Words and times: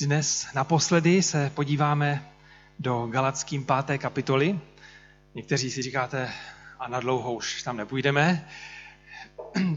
Dnes 0.00 0.46
naposledy 0.54 1.22
se 1.22 1.50
podíváme 1.54 2.32
do 2.78 3.06
Galackým 3.06 3.64
páté 3.64 3.98
kapitoly. 3.98 4.60
Někteří 5.34 5.70
si 5.70 5.82
říkáte, 5.82 6.30
a 6.78 6.88
na 6.88 7.00
dlouho 7.00 7.32
už 7.32 7.62
tam 7.62 7.76
nepůjdeme. 7.76 8.48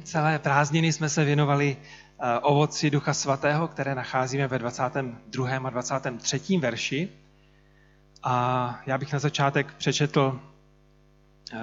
Celé 0.03 0.39
prázdniny 0.39 0.93
jsme 0.93 1.09
se 1.09 1.23
věnovali 1.23 1.77
eh, 1.77 2.39
ovoci 2.39 2.89
Ducha 2.89 3.13
Svatého, 3.13 3.67
které 3.67 3.95
nacházíme 3.95 4.47
ve 4.47 4.59
22. 4.59 5.57
a 5.57 5.69
23. 5.69 6.57
verši. 6.57 7.09
A 8.23 8.79
já 8.85 8.97
bych 8.97 9.13
na 9.13 9.19
začátek 9.19 9.73
přečetl 9.73 10.39
eh, 11.53 11.57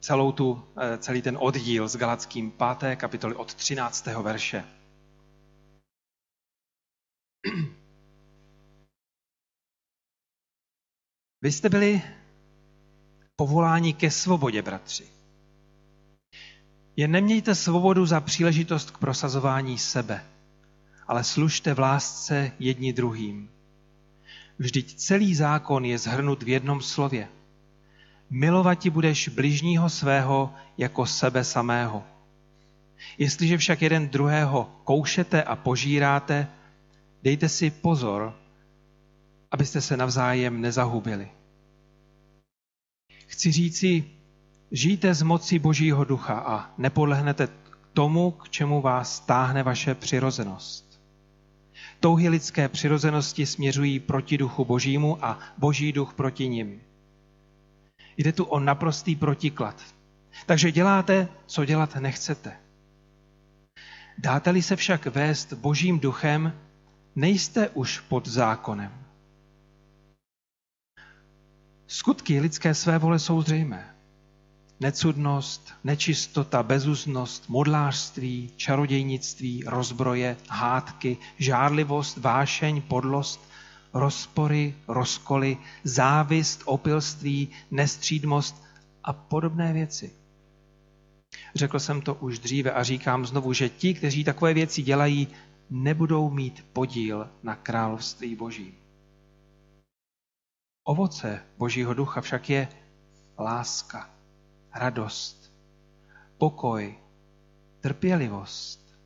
celou 0.00 0.32
tu, 0.32 0.64
eh, 0.76 0.98
celý 0.98 1.22
ten 1.22 1.36
oddíl 1.40 1.88
s 1.88 1.96
Galackým 1.96 2.50
páté 2.50 2.96
kapitoly 2.96 3.34
od 3.34 3.54
13. 3.54 4.06
verše. 4.22 4.64
Vy 11.46 11.52
jste 11.52 11.68
byli 11.68 12.02
povoláni 13.36 13.92
ke 13.92 14.10
svobodě, 14.10 14.62
bratři. 14.62 15.04
Jen 16.96 17.10
nemějte 17.10 17.54
svobodu 17.54 18.06
za 18.06 18.20
příležitost 18.20 18.90
k 18.90 18.98
prosazování 18.98 19.78
sebe, 19.78 20.24
ale 21.06 21.24
služte 21.24 21.74
v 21.74 21.78
lásce 21.78 22.52
jedni 22.58 22.92
druhým. 22.92 23.50
Vždyť 24.58 24.94
celý 24.94 25.34
zákon 25.34 25.84
je 25.84 25.98
zhrnut 25.98 26.42
v 26.42 26.48
jednom 26.48 26.82
slově. 26.82 27.28
Milovati 28.30 28.90
budeš 28.90 29.28
bližního 29.28 29.90
svého 29.90 30.54
jako 30.78 31.06
sebe 31.06 31.44
samého. 31.44 32.04
Jestliže 33.18 33.58
však 33.58 33.82
jeden 33.82 34.08
druhého 34.08 34.70
koušete 34.84 35.42
a 35.42 35.56
požíráte, 35.56 36.48
dejte 37.22 37.48
si 37.48 37.70
pozor, 37.70 38.34
abyste 39.50 39.80
se 39.80 39.96
navzájem 39.96 40.60
nezahubili. 40.60 41.35
Chci 43.36 43.52
říci, 43.52 44.04
žijte 44.72 45.14
z 45.14 45.22
moci 45.22 45.58
Božího 45.58 46.04
ducha 46.04 46.34
a 46.38 46.74
nepodlehnete 46.78 47.48
tomu, 47.92 48.30
k 48.30 48.48
čemu 48.48 48.80
vás 48.80 49.20
táhne 49.20 49.62
vaše 49.62 49.94
přirozenost. 49.94 51.00
Touhy 52.00 52.28
lidské 52.28 52.68
přirozenosti 52.68 53.46
směřují 53.46 54.00
proti 54.00 54.38
duchu 54.38 54.64
Božímu 54.64 55.24
a 55.24 55.38
Boží 55.58 55.92
duch 55.92 56.14
proti 56.14 56.48
nim. 56.48 56.80
Jde 58.16 58.32
tu 58.32 58.44
o 58.44 58.60
naprostý 58.60 59.16
protiklad. 59.16 59.82
Takže 60.46 60.72
děláte, 60.72 61.28
co 61.46 61.64
dělat 61.64 61.96
nechcete. 61.96 62.56
Dáte-li 64.18 64.62
se 64.62 64.76
však 64.76 65.06
vést 65.06 65.52
Božím 65.52 65.98
duchem, 65.98 66.52
nejste 67.16 67.68
už 67.68 68.00
pod 68.00 68.28
zákonem. 68.28 69.05
Skutky 71.88 72.40
lidské 72.40 72.74
své 72.74 72.98
vole 72.98 73.18
jsou 73.18 73.42
zřejmé. 73.42 73.94
Necudnost, 74.80 75.72
nečistota, 75.84 76.62
bezuznost, 76.62 77.48
modlářství, 77.48 78.50
čarodějnictví, 78.56 79.64
rozbroje, 79.66 80.36
hádky, 80.48 81.16
žárlivost, 81.38 82.16
vášeň, 82.16 82.82
podlost, 82.82 83.48
rozpory, 83.92 84.74
rozkoly, 84.88 85.58
závist, 85.84 86.62
opilství, 86.64 87.48
nestřídmost 87.70 88.64
a 89.04 89.12
podobné 89.12 89.72
věci. 89.72 90.10
Řekl 91.54 91.78
jsem 91.78 92.02
to 92.02 92.14
už 92.14 92.38
dříve 92.38 92.72
a 92.72 92.82
říkám 92.82 93.26
znovu, 93.26 93.52
že 93.52 93.68
ti, 93.68 93.94
kteří 93.94 94.24
takové 94.24 94.54
věci 94.54 94.82
dělají, 94.82 95.28
nebudou 95.70 96.30
mít 96.30 96.64
podíl 96.72 97.28
na 97.42 97.54
království 97.54 98.36
Božím. 98.36 98.85
Ovoce 100.88 101.42
Božího 101.58 101.94
ducha 101.94 102.20
však 102.20 102.50
je 102.50 102.68
láska, 103.38 104.10
radost, 104.74 105.52
pokoj, 106.38 106.98
trpělivost, 107.80 108.98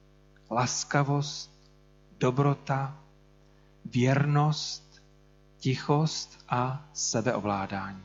laskavost, 0.50 1.50
dobrota, 2.18 3.00
věrnost, 3.84 5.02
tichost 5.58 6.44
a 6.48 6.88
sebeovládání. 6.92 8.04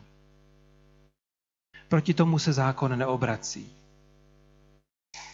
Proti 1.87 2.13
tomu 2.13 2.39
se 2.39 2.53
zákon 2.53 2.97
neobrací. 2.99 3.69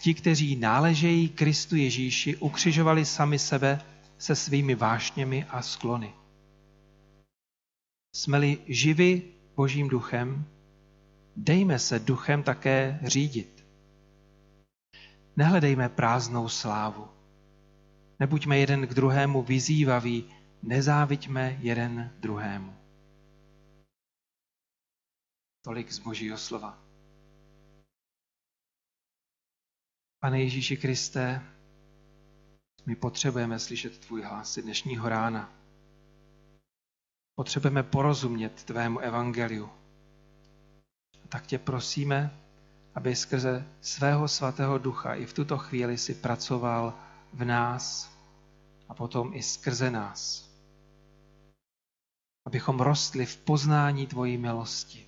Ti, 0.01 0.13
kteří 0.13 0.55
náležejí 0.55 1.29
Kristu 1.29 1.75
Ježíši, 1.75 2.35
ukřižovali 2.35 3.05
sami 3.05 3.39
sebe 3.39 3.81
se 4.17 4.35
svými 4.35 4.75
vášněmi 4.75 5.45
a 5.45 5.61
sklony. 5.61 6.13
Jsme-li 8.13 8.57
živi 8.67 9.33
Božím 9.55 9.87
duchem, 9.87 10.45
dejme 11.35 11.79
se 11.79 11.99
duchem 11.99 12.43
také 12.43 12.99
řídit. 13.03 13.65
Nehledejme 15.35 15.89
prázdnou 15.89 16.49
slávu. 16.49 17.07
Nebuďme 18.19 18.57
jeden 18.57 18.87
k 18.87 18.93
druhému 18.93 19.41
vyzývaví, 19.41 20.33
nezáviďme 20.63 21.57
jeden 21.61 22.15
druhému. 22.19 22.75
Tolik 25.61 25.91
z 25.91 25.99
Božího 25.99 26.37
slova. 26.37 26.83
Pane 30.19 30.41
Ježíši 30.41 30.77
Kriste, 30.77 31.41
my 32.85 32.95
potřebujeme 32.95 33.59
slyšet 33.59 33.97
tvůj 33.97 34.21
hlas 34.21 34.57
dnešního 34.57 35.09
rána. 35.09 35.60
Potřebujeme 37.35 37.83
porozumět 37.83 38.63
tvému 38.63 38.99
evangeliu. 38.99 39.69
A 41.23 41.27
tak 41.29 41.47
tě 41.47 41.57
prosíme, 41.57 42.37
aby 42.95 43.15
skrze 43.15 43.67
svého 43.81 44.27
svatého 44.27 44.77
ducha 44.77 45.15
i 45.15 45.25
v 45.25 45.33
tuto 45.33 45.57
chvíli 45.57 45.97
si 45.97 46.13
pracoval 46.13 46.93
v 47.33 47.45
nás 47.45 48.11
a 48.89 48.93
potom 48.93 49.33
i 49.33 49.43
skrze 49.43 49.91
nás. 49.91 50.49
Abychom 52.45 52.79
rostli 52.79 53.25
v 53.25 53.37
poznání 53.37 54.07
tvojí 54.07 54.37
milosti, 54.37 55.07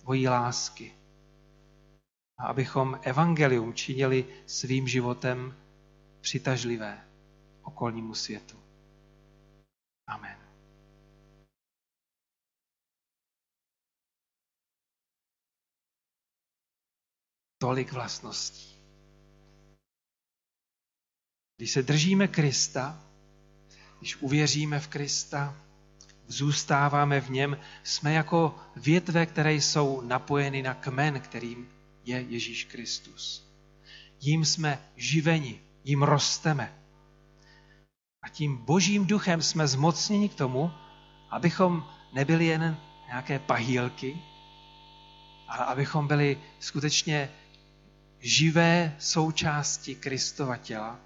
tvojí 0.00 0.28
lásky. 0.28 0.92
A 2.38 2.46
abychom 2.46 3.00
evangelium 3.02 3.74
činili 3.74 4.24
svým 4.46 4.88
životem 4.88 5.54
přitažlivé 6.20 7.04
okolnímu 7.62 8.14
světu. 8.14 8.56
Amen. 10.06 10.47
Tolik 17.58 17.92
vlastností. 17.92 18.78
Když 21.56 21.70
se 21.70 21.82
držíme 21.82 22.28
Krista, 22.28 23.02
když 23.98 24.16
uvěříme 24.16 24.80
v 24.80 24.88
Krista, 24.88 25.56
zůstáváme 26.26 27.20
v 27.20 27.30
něm, 27.30 27.58
jsme 27.82 28.12
jako 28.12 28.54
větve, 28.76 29.26
které 29.26 29.54
jsou 29.54 30.00
napojeny 30.00 30.62
na 30.62 30.74
kmen, 30.74 31.20
kterým 31.20 31.68
je 32.04 32.20
Ježíš 32.20 32.64
Kristus. 32.64 33.48
Jím 34.20 34.44
jsme 34.44 34.82
živeni, 34.96 35.60
jím 35.84 36.02
rosteme. 36.02 36.74
A 38.22 38.28
tím 38.28 38.56
božím 38.56 39.06
duchem 39.06 39.42
jsme 39.42 39.68
zmocněni 39.68 40.28
k 40.28 40.34
tomu, 40.34 40.70
abychom 41.30 41.86
nebyli 42.12 42.46
jen 42.46 42.76
nějaké 43.06 43.38
pahýlky, 43.38 44.18
ale 45.48 45.64
abychom 45.64 46.06
byli 46.08 46.40
skutečně 46.60 47.30
živé 48.20 48.96
součásti 48.98 49.94
Kristova 49.94 50.56
těla, 50.56 51.00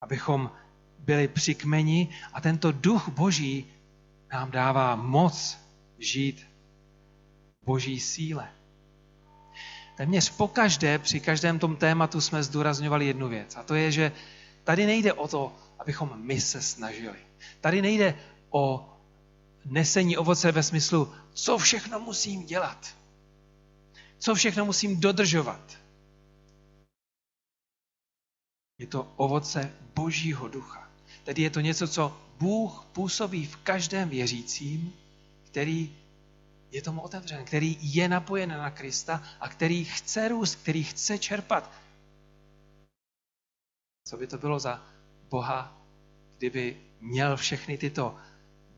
abychom 0.00 0.50
byli 0.98 1.28
přikmeni 1.28 2.08
a 2.32 2.40
tento 2.40 2.72
duch 2.72 3.08
boží 3.08 3.66
nám 4.32 4.50
dává 4.50 4.96
moc 4.96 5.58
žít 5.98 6.46
boží 7.64 8.00
síle. 8.00 8.48
Téměř 9.96 10.30
pokaždé, 10.30 10.98
při 10.98 11.20
každém 11.20 11.58
tom 11.58 11.76
tématu 11.76 12.20
jsme 12.20 12.42
zdůrazňovali 12.42 13.06
jednu 13.06 13.28
věc 13.28 13.56
a 13.56 13.62
to 13.62 13.74
je, 13.74 13.92
že 13.92 14.12
tady 14.64 14.86
nejde 14.86 15.12
o 15.12 15.28
to, 15.28 15.52
abychom 15.78 16.12
my 16.16 16.40
se 16.40 16.62
snažili. 16.62 17.18
Tady 17.60 17.82
nejde 17.82 18.14
o 18.50 18.92
nesení 19.64 20.16
ovoce 20.16 20.52
ve 20.52 20.62
smyslu, 20.62 21.12
co 21.32 21.58
všechno 21.58 22.00
musím 22.00 22.46
dělat 22.46 22.96
co 24.18 24.34
všechno 24.34 24.64
musím 24.64 25.00
dodržovat. 25.00 25.78
Je 28.78 28.86
to 28.86 29.12
ovoce 29.16 29.72
Božího 29.94 30.48
ducha. 30.48 30.90
Tedy 31.24 31.42
je 31.42 31.50
to 31.50 31.60
něco, 31.60 31.88
co 31.88 32.20
Bůh 32.38 32.84
působí 32.92 33.46
v 33.46 33.56
každém 33.56 34.08
věřícím, 34.08 34.92
který 35.44 35.96
je 36.70 36.82
tomu 36.82 37.00
otevřen, 37.00 37.44
který 37.44 37.78
je 37.80 38.08
napojen 38.08 38.48
na 38.48 38.70
Krista 38.70 39.22
a 39.40 39.48
který 39.48 39.84
chce 39.84 40.28
růst, 40.28 40.54
který 40.54 40.84
chce 40.84 41.18
čerpat. 41.18 41.72
Co 44.08 44.16
by 44.16 44.26
to 44.26 44.38
bylo 44.38 44.58
za 44.58 44.86
Boha, 45.30 45.82
kdyby 46.38 46.76
měl 47.00 47.36
všechny 47.36 47.78
tyto 47.78 48.16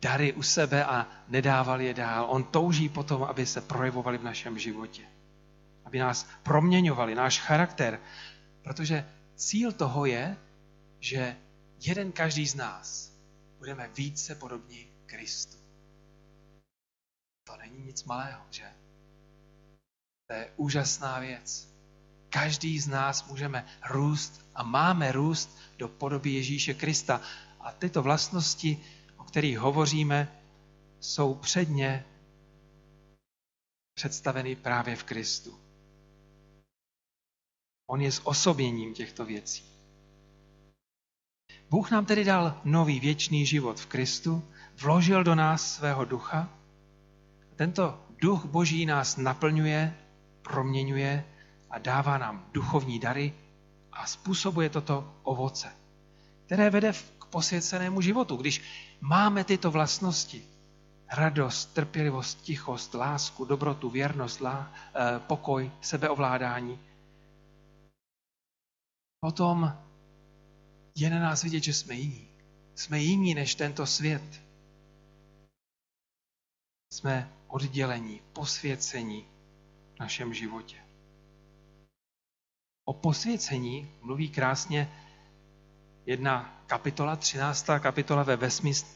dary 0.01 0.33
u 0.33 0.43
sebe 0.43 0.85
a 0.85 1.09
nedával 1.29 1.81
je 1.81 1.95
dál. 1.95 2.27
On 2.29 2.45
touží 2.45 2.89
potom, 2.89 3.23
aby 3.23 3.47
se 3.47 3.61
projevovali 3.61 4.19
v 4.19 4.23
našem 4.23 4.59
životě. 4.59 5.18
Aby 5.89 5.99
nás 5.99 6.29
proměňovali, 6.43 7.15
náš 7.15 7.41
charakter. 7.41 8.01
Protože 8.63 9.09
cíl 9.37 9.73
toho 9.73 10.05
je, 10.05 10.37
že 11.01 11.37
jeden 11.81 12.13
každý 12.13 12.47
z 12.47 12.55
nás 12.55 13.13
budeme 13.59 13.89
více 13.97 14.35
podobní 14.35 14.87
Kristu. 15.07 15.57
To 17.45 17.57
není 17.57 17.85
nic 17.85 18.05
malého, 18.05 18.43
že? 18.51 18.69
To 20.27 20.33
je 20.37 20.53
úžasná 20.57 21.19
věc. 21.19 21.69
Každý 22.29 22.81
z 22.81 22.89
nás 22.89 23.27
můžeme 23.27 23.67
růst 23.91 24.45
a 24.55 24.63
máme 24.63 25.13
růst 25.13 25.59
do 25.79 25.89
podoby 25.89 26.31
Ježíše 26.31 26.75
Krista. 26.75 27.21
A 27.61 27.73
tyto 27.73 28.03
vlastnosti, 28.03 28.85
o 29.17 29.25
kterých 29.25 29.59
hovoříme, 29.59 30.43
jsou 31.01 31.35
předně 31.35 32.05
představeny 33.95 34.57
právě 34.57 34.97
v 34.97 35.05
Kristu. 35.05 35.68
On 37.91 38.01
je 38.01 38.13
s 38.13 38.27
osoběním 38.27 38.95
těchto 38.95 39.25
věcí. 39.25 39.65
Bůh 41.71 41.91
nám 41.91 42.05
tedy 42.05 42.25
dal 42.25 42.61
nový 42.65 43.01
věčný 43.01 43.47
život 43.47 43.81
v 43.81 43.87
Kristu, 43.87 44.43
vložil 44.77 45.25
do 45.25 45.35
nás 45.35 45.75
svého 45.75 46.05
ducha. 46.05 46.49
Tento 47.57 48.01
duch 48.19 48.45
Boží 48.45 48.87
nás 48.87 49.17
naplňuje, 49.17 49.95
proměňuje 50.43 51.25
a 51.71 51.79
dává 51.79 52.19
nám 52.19 52.47
duchovní 52.53 52.99
dary 52.99 53.35
a 53.93 54.07
způsobuje 54.07 54.69
toto 54.69 55.15
ovoce, 55.23 55.73
které 56.47 56.71
vede 56.71 56.93
k 57.19 57.25
posvěcenému 57.25 58.01
životu. 58.01 58.37
Když 58.37 58.63
máme 59.01 59.45
tyto 59.45 59.71
vlastnosti, 59.71 60.43
radost, 61.13 61.75
trpělivost, 61.75 62.43
tichost, 62.43 62.95
lásku, 62.95 63.45
dobrotu, 63.45 63.91
věrnost, 63.91 64.43
eh, 64.45 64.65
pokoj, 65.19 65.71
sebeovládání, 65.81 66.79
potom 69.21 69.73
je 70.95 71.11
na 71.11 71.21
nás 71.21 71.43
vidět, 71.43 71.63
že 71.63 71.75
jsme 71.75 71.95
jiní. 71.95 72.29
Jsme 72.75 72.99
jiní 72.99 73.35
než 73.35 73.55
tento 73.55 73.87
svět. 73.87 74.43
Jsme 76.93 77.33
oddělení, 77.47 78.21
posvěcení 78.33 79.27
v 79.97 80.01
našem 80.01 80.35
životě. 80.35 80.77
O 82.85 82.93
posvěcení 82.93 83.91
mluví 84.03 84.29
krásně 84.29 84.93
jedna 86.07 86.63
kapitola, 86.67 87.17
13. 87.17 87.67
kapitola 87.81 88.23
ve 88.23 88.39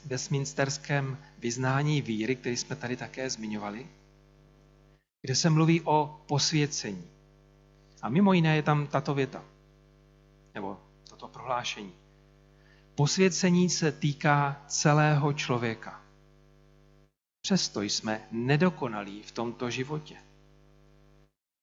Westminsterském 0.05 1.19
vyznání 1.39 2.03
víry, 2.03 2.37
který 2.37 2.57
jsme 2.57 2.77
tady 2.77 2.97
také 2.97 3.31
zmiňovali, 3.31 3.87
kde 5.23 5.35
se 5.35 5.51
mluví 5.51 5.81
o 5.81 6.25
posvěcení. 6.27 7.11
A 8.03 8.09
mimo 8.09 8.33
jiné 8.33 8.57
je 8.57 8.63
tam 8.63 8.87
tato 8.87 9.15
věta, 9.15 9.45
nebo 10.55 10.81
toto 11.09 11.29
prohlášení. 11.29 11.93
Posvěcení 12.95 13.71
se 13.71 13.93
týká 13.93 14.63
celého 14.67 15.33
člověka. 15.33 16.01
Přesto 17.43 17.83
jsme 17.83 18.21
nedokonalí 18.31 19.23
v 19.23 19.33
tomto 19.33 19.71
životě. 19.71 20.17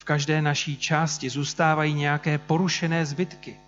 V 0.02 0.06
každé 0.06 0.42
naší 0.42 0.78
části 0.78 1.30
zůstávají 1.30 1.94
nějaké 1.94 2.38
porušené 2.38 3.06
zbytky. 3.06 3.60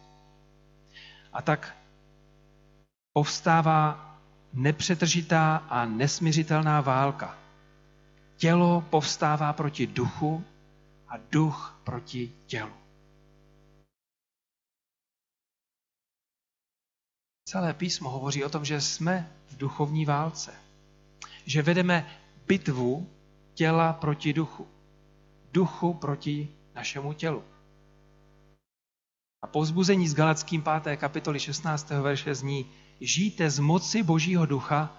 A 1.33 1.41
tak 1.41 1.77
povstává 3.13 4.11
nepřetržitá 4.53 5.55
a 5.55 5.85
nesměřitelná 5.85 6.81
válka. 6.81 7.37
Tělo 8.37 8.81
povstává 8.89 9.53
proti 9.53 9.87
duchu 9.87 10.43
a 11.07 11.13
duch 11.31 11.79
proti 11.83 12.31
tělu. 12.45 12.80
Celé 17.51 17.73
písmo 17.73 18.09
hovoří 18.09 18.43
o 18.43 18.49
tom, 18.49 18.65
že 18.65 18.81
jsme 18.81 19.31
v 19.47 19.57
duchovní 19.57 20.05
válce. 20.05 20.53
Že 21.45 21.61
vedeme 21.61 22.07
bitvu 22.47 23.09
těla 23.53 23.93
proti 23.93 24.33
duchu. 24.33 24.67
Duchu 25.51 25.93
proti 25.93 26.49
našemu 26.75 27.13
tělu. 27.13 27.43
A 29.41 29.47
povzbuzení 29.47 30.07
z 30.07 30.13
Galackým 30.13 30.63
5. 30.83 30.97
kapitoly 30.97 31.39
16. 31.39 31.89
verše 31.89 32.35
zní 32.35 32.71
Žijte 33.01 33.49
z 33.49 33.59
moci 33.59 34.03
Božího 34.03 34.45
ducha 34.45 34.95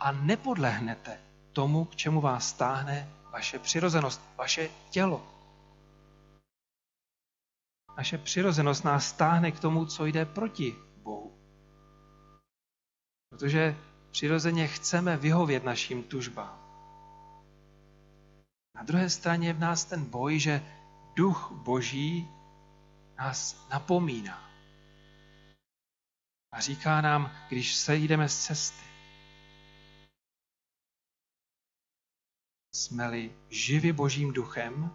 a 0.00 0.12
nepodlehnete 0.12 1.18
tomu, 1.52 1.84
k 1.84 1.96
čemu 1.96 2.20
vás 2.20 2.48
stáhne 2.48 3.08
vaše 3.32 3.58
přirozenost, 3.58 4.20
vaše 4.36 4.70
tělo. 4.90 5.26
Naše 7.96 8.18
přirozenost 8.18 8.84
nás 8.84 9.08
stáhne 9.08 9.52
k 9.52 9.60
tomu, 9.60 9.86
co 9.86 10.06
jde 10.06 10.24
proti 10.24 10.74
Bohu. 11.02 11.33
Protože 13.34 13.76
přirozeně 14.10 14.68
chceme 14.68 15.16
vyhovět 15.16 15.64
našim 15.64 16.02
tužbám. 16.02 16.58
Na 18.76 18.82
druhé 18.82 19.10
straně 19.10 19.48
je 19.48 19.52
v 19.52 19.58
nás 19.58 19.84
ten 19.84 20.04
boj, 20.04 20.38
že 20.38 20.62
duch 21.14 21.52
boží 21.52 22.28
nás 23.18 23.68
napomíná. 23.70 24.50
A 26.52 26.60
říká 26.60 27.00
nám, 27.00 27.32
když 27.48 27.74
se 27.74 27.96
jdeme 27.96 28.28
z 28.28 28.44
cesty, 28.44 28.84
jsme-li 32.74 33.36
živi 33.48 33.92
božím 33.92 34.32
duchem, 34.32 34.90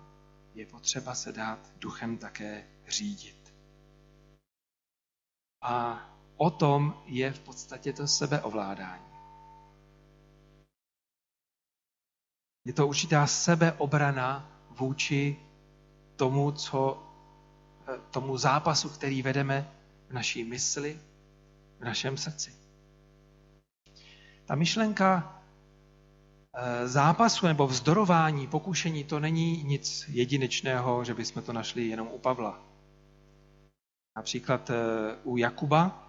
je 0.53 0.65
potřeba 0.65 1.15
se 1.15 1.31
dát 1.31 1.71
duchem 1.77 2.18
také 2.18 2.68
řídit. 2.88 3.53
A 5.62 6.00
o 6.41 6.50
tom 6.50 6.94
je 7.06 7.31
v 7.31 7.39
podstatě 7.39 7.94
to 7.94 8.07
sebeovládání. 8.07 9.03
Je 12.65 12.74
to 12.74 12.88
určitá 12.88 13.27
sebeobrana 13.27 14.51
vůči 14.69 15.38
tomu, 16.15 16.51
co, 16.51 17.03
eh, 17.88 18.00
tomu 18.12 18.38
zápasu, 18.38 18.89
který 18.89 19.21
vedeme 19.21 19.71
v 20.09 20.13
naší 20.13 20.44
mysli, 20.44 21.00
v 21.80 21.86
našem 21.86 22.18
srdci. 22.18 22.54
Ta 24.45 24.56
myšlenka 24.56 25.42
eh, 26.56 26.87
zápasu 26.87 27.47
nebo 27.47 27.68
vzdorování, 27.68 28.47
pokušení, 28.47 29.04
to 29.04 29.19
není 29.19 29.64
nic 29.64 30.06
jedinečného, 30.07 31.04
že 31.04 31.14
bychom 31.14 31.44
to 31.44 31.54
našli 31.54 31.87
jenom 31.87 32.07
u 32.07 32.19
Pavla. 32.19 32.59
Například 34.16 34.69
eh, 34.69 34.75
u 35.23 35.37
Jakuba 35.37 36.08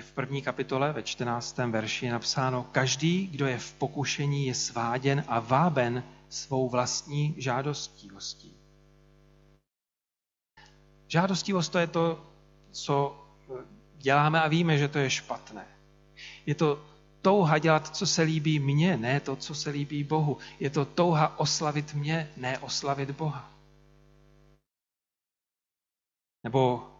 v 0.00 0.12
první 0.12 0.42
kapitole 0.42 0.92
ve 0.92 1.02
14. 1.02 1.58
verši 1.58 2.06
je 2.06 2.12
napsáno, 2.12 2.66
každý, 2.72 3.26
kdo 3.26 3.46
je 3.46 3.58
v 3.58 3.74
pokušení, 3.74 4.46
je 4.46 4.54
sváděn 4.54 5.24
a 5.28 5.40
váben 5.40 6.04
svou 6.28 6.68
vlastní 6.68 7.34
žádostivostí. 7.38 8.56
Žádostivost 11.08 11.72
to 11.72 11.78
je 11.78 11.86
to, 11.86 12.26
co 12.70 13.24
děláme 13.96 14.42
a 14.42 14.48
víme, 14.48 14.78
že 14.78 14.88
to 14.88 14.98
je 14.98 15.10
špatné. 15.10 15.66
Je 16.46 16.54
to 16.54 16.86
touha 17.22 17.58
dělat, 17.58 17.96
co 17.96 18.06
se 18.06 18.22
líbí 18.22 18.58
mně, 18.58 18.96
ne 18.96 19.20
to, 19.20 19.36
co 19.36 19.54
se 19.54 19.70
líbí 19.70 20.04
Bohu. 20.04 20.38
Je 20.60 20.70
to 20.70 20.84
touha 20.84 21.38
oslavit 21.38 21.94
mě, 21.94 22.30
ne 22.36 22.58
oslavit 22.58 23.10
Boha. 23.10 23.50
Nebo 26.44 26.90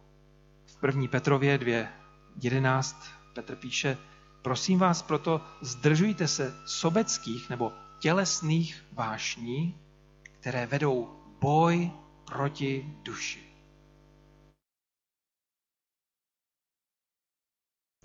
v 0.65 0.79
první 0.79 1.07
Petrově 1.07 1.57
2, 1.57 2.02
11 2.41 2.95
Petr 3.33 3.55
píše, 3.55 3.97
prosím 4.41 4.79
vás 4.79 5.01
proto, 5.01 5.41
zdržujte 5.61 6.27
se 6.27 6.61
sobeckých 6.65 7.49
nebo 7.49 7.73
tělesných 7.99 8.85
vášní, 8.91 9.77
které 10.23 10.65
vedou 10.65 11.23
boj 11.39 11.91
proti 12.25 12.95
duši. 13.03 13.43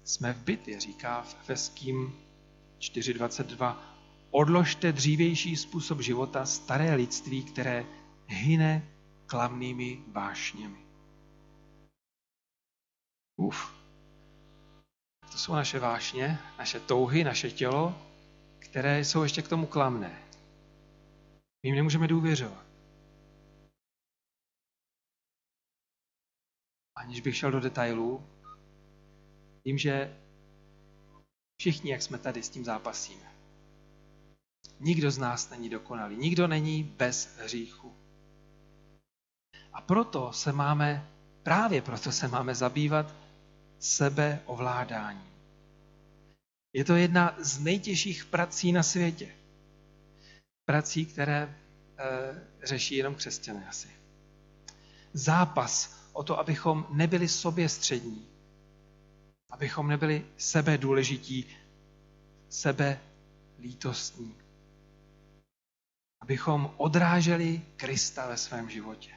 Jsme 0.05 0.33
v 0.33 0.45
bitvě, 0.45 0.81
říká 0.81 1.23
v 1.23 1.37
Efeským 1.41 2.15
4.22. 2.79 3.77
Odložte 4.31 4.93
dřívější 4.93 5.57
způsob 5.57 6.01
života, 6.01 6.47
staré 6.47 6.95
lidství, 6.95 7.45
které 7.45 7.87
hyne 8.27 8.89
klavnými 9.27 10.03
vášněmi. 10.13 10.79
Uf, 13.37 13.78
jsou 15.39 15.55
naše 15.55 15.79
vášně, 15.79 16.39
naše 16.59 16.81
touhy, 16.81 17.25
naše 17.25 17.51
tělo, 17.51 17.95
které 18.59 19.05
jsou 19.05 19.23
ještě 19.23 19.43
k 19.43 19.49
tomu 19.49 19.67
klamné. 19.67 20.23
My 21.63 21.69
jim 21.69 21.77
nemůžeme 21.77 22.09
důvěřovat. 22.09 22.67
Aniž 26.97 27.21
bych 27.21 27.37
šel 27.37 27.51
do 27.51 27.61
detailů, 27.61 28.25
Vím, 29.69 29.79
že 29.79 30.17
všichni, 31.61 31.91
jak 31.91 32.03
jsme 32.03 32.19
tady, 32.19 32.43
s 32.43 32.49
tím 32.49 32.65
zápasíme. 32.65 33.33
Nikdo 34.81 35.11
z 35.11 35.19
nás 35.19 35.51
není 35.51 35.69
dokonalý, 35.69 36.17
nikdo 36.17 36.49
není 36.49 36.85
bez 36.85 37.39
hříchu. 37.39 37.97
A 39.73 39.81
proto 39.81 40.33
se 40.33 40.53
máme, 40.53 41.09
právě 41.43 41.83
proto 41.83 42.13
se 42.13 42.29
máme 42.29 42.55
zabývat 42.55 43.15
sebeovládání. 43.79 45.28
Je 46.79 46.85
to 46.85 46.97
jedna 46.97 47.35
z 47.39 47.59
nejtěžších 47.59 48.25
prací 48.25 48.73
na 48.73 48.83
světě. 48.83 49.29
Prací, 50.65 51.07
které 51.07 51.43
e, 51.43 51.57
řeší 52.67 52.97
jenom 52.97 53.15
křesťané 53.15 53.69
asi. 53.69 53.89
Zápas 55.13 55.99
o 56.13 56.23
to, 56.23 56.39
abychom 56.39 56.87
nebyli 56.91 57.29
sobě 57.29 57.69
střední, 57.69 58.29
abychom 59.51 59.89
nebyli 59.89 60.27
sebe 60.37 60.79
důležití, 60.79 61.47
sebe 62.49 63.01
lítostní, 63.59 64.35
abychom 66.21 66.75
odráželi 66.77 67.63
Krista 67.77 68.27
ve 68.27 68.37
svém 68.37 68.71
životě. 68.71 69.11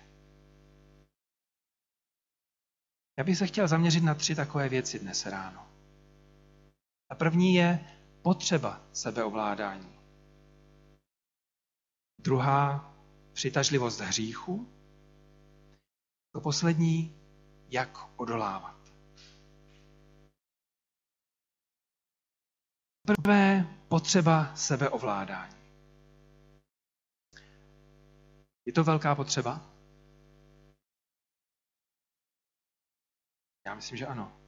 Já 3.18 3.24
bych 3.24 3.38
se 3.38 3.48
chtěl 3.48 3.68
zaměřit 3.68 4.04
na 4.04 4.16
tři 4.16 4.36
takové 4.36 4.70
věci 4.70 5.00
dnes 5.00 5.26
ráno. 5.26 5.71
A 7.12 7.16
první 7.16 7.54
je 7.54 7.80
potřeba 8.22 8.82
sebeovládání. 8.94 10.00
Druhá 12.22 12.94
přitažlivost 13.34 14.00
hříchu. 14.00 14.74
To 16.34 16.42
poslední, 16.42 17.22
jak 17.70 18.20
odolávat. 18.20 18.78
Prvé 23.08 23.68
potřeba 23.88 24.56
sebeovládání. 24.56 25.56
Je 28.66 28.74
to 28.74 28.84
velká 28.84 29.16
potřeba? 29.16 29.62
Já 33.66 33.76
myslím, 33.76 33.98
že 33.98 34.08
ano. 34.08 34.41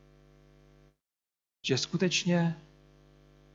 Že 1.66 1.78
skutečně 1.78 2.56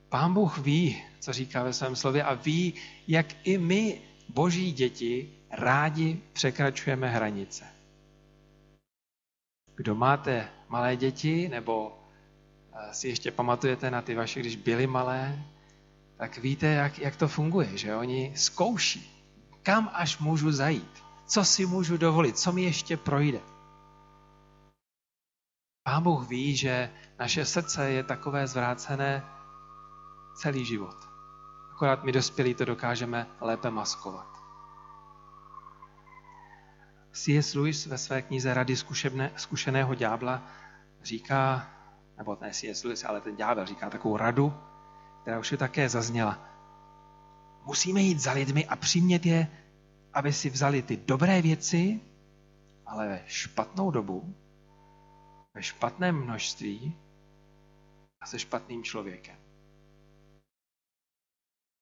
Pán 0.09 0.33
Bůh 0.33 0.57
ví, 0.57 1.03
co 1.19 1.33
říká 1.33 1.63
ve 1.63 1.73
svém 1.73 1.95
slově 1.95 2.23
a 2.23 2.33
ví, 2.33 2.73
jak 3.07 3.25
i 3.43 3.57
my, 3.57 4.01
boží 4.29 4.71
děti, 4.71 5.29
rádi 5.51 6.21
překračujeme 6.33 7.09
hranice. 7.09 7.65
Kdo 9.75 9.95
máte 9.95 10.49
malé 10.69 10.95
děti, 10.95 11.49
nebo 11.49 11.99
eh, 12.73 12.93
si 12.93 13.07
ještě 13.07 13.31
pamatujete 13.31 13.91
na 13.91 14.01
ty 14.01 14.15
vaše, 14.15 14.39
když 14.39 14.55
byly 14.55 14.87
malé, 14.87 15.43
tak 16.17 16.37
víte, 16.37 16.67
jak, 16.67 16.99
jak 16.99 17.15
to 17.15 17.27
funguje, 17.27 17.77
že 17.77 17.95
oni 17.95 18.33
zkouší, 18.35 19.25
kam 19.63 19.89
až 19.93 20.19
můžu 20.19 20.51
zajít, 20.51 21.03
co 21.25 21.45
si 21.45 21.65
můžu 21.65 21.97
dovolit, 21.97 22.37
co 22.37 22.51
mi 22.51 22.61
ještě 22.63 22.97
projde. 22.97 23.39
Pán 25.89 26.03
Bůh 26.03 26.27
ví, 26.27 26.55
že 26.55 26.89
naše 27.19 27.45
srdce 27.45 27.91
je 27.91 28.03
takové 28.03 28.47
zvrácené 28.47 29.23
celý 30.35 30.65
život. 30.65 30.95
Akorát 31.71 32.03
my 32.03 32.11
dospělí 32.11 32.53
to 32.53 32.65
dokážeme 32.65 33.27
lépe 33.41 33.71
maskovat. 33.71 34.27
C.S. 37.11 37.53
Lewis 37.53 37.85
ve 37.85 37.97
své 37.97 38.21
knize 38.21 38.53
Rady 38.53 38.75
zkušené, 38.75 39.31
zkušeného 39.35 39.95
ďábla 39.95 40.41
říká, 41.03 41.67
nebo 42.17 42.37
ne 42.41 42.51
C.S. 42.53 42.83
Lewis, 42.83 43.03
ale 43.03 43.21
ten 43.21 43.35
ďábel 43.35 43.65
říká 43.65 43.89
takovou 43.89 44.17
radu, 44.17 44.53
která 45.21 45.39
už 45.39 45.51
je 45.51 45.57
také 45.57 45.89
zazněla. 45.89 46.39
Musíme 47.65 48.01
jít 48.01 48.19
za 48.19 48.31
lidmi 48.31 48.65
a 48.65 48.75
přimět 48.75 49.25
je, 49.25 49.47
aby 50.13 50.33
si 50.33 50.49
vzali 50.49 50.81
ty 50.81 50.97
dobré 50.97 51.41
věci, 51.41 51.99
ale 52.85 53.07
ve 53.07 53.21
špatnou 53.25 53.91
dobu 53.91 54.35
ve 55.59 55.63
špatném 55.63 56.15
množství 56.23 56.97
a 58.21 58.25
se 58.25 58.39
špatným 58.39 58.83
člověkem. 58.83 59.35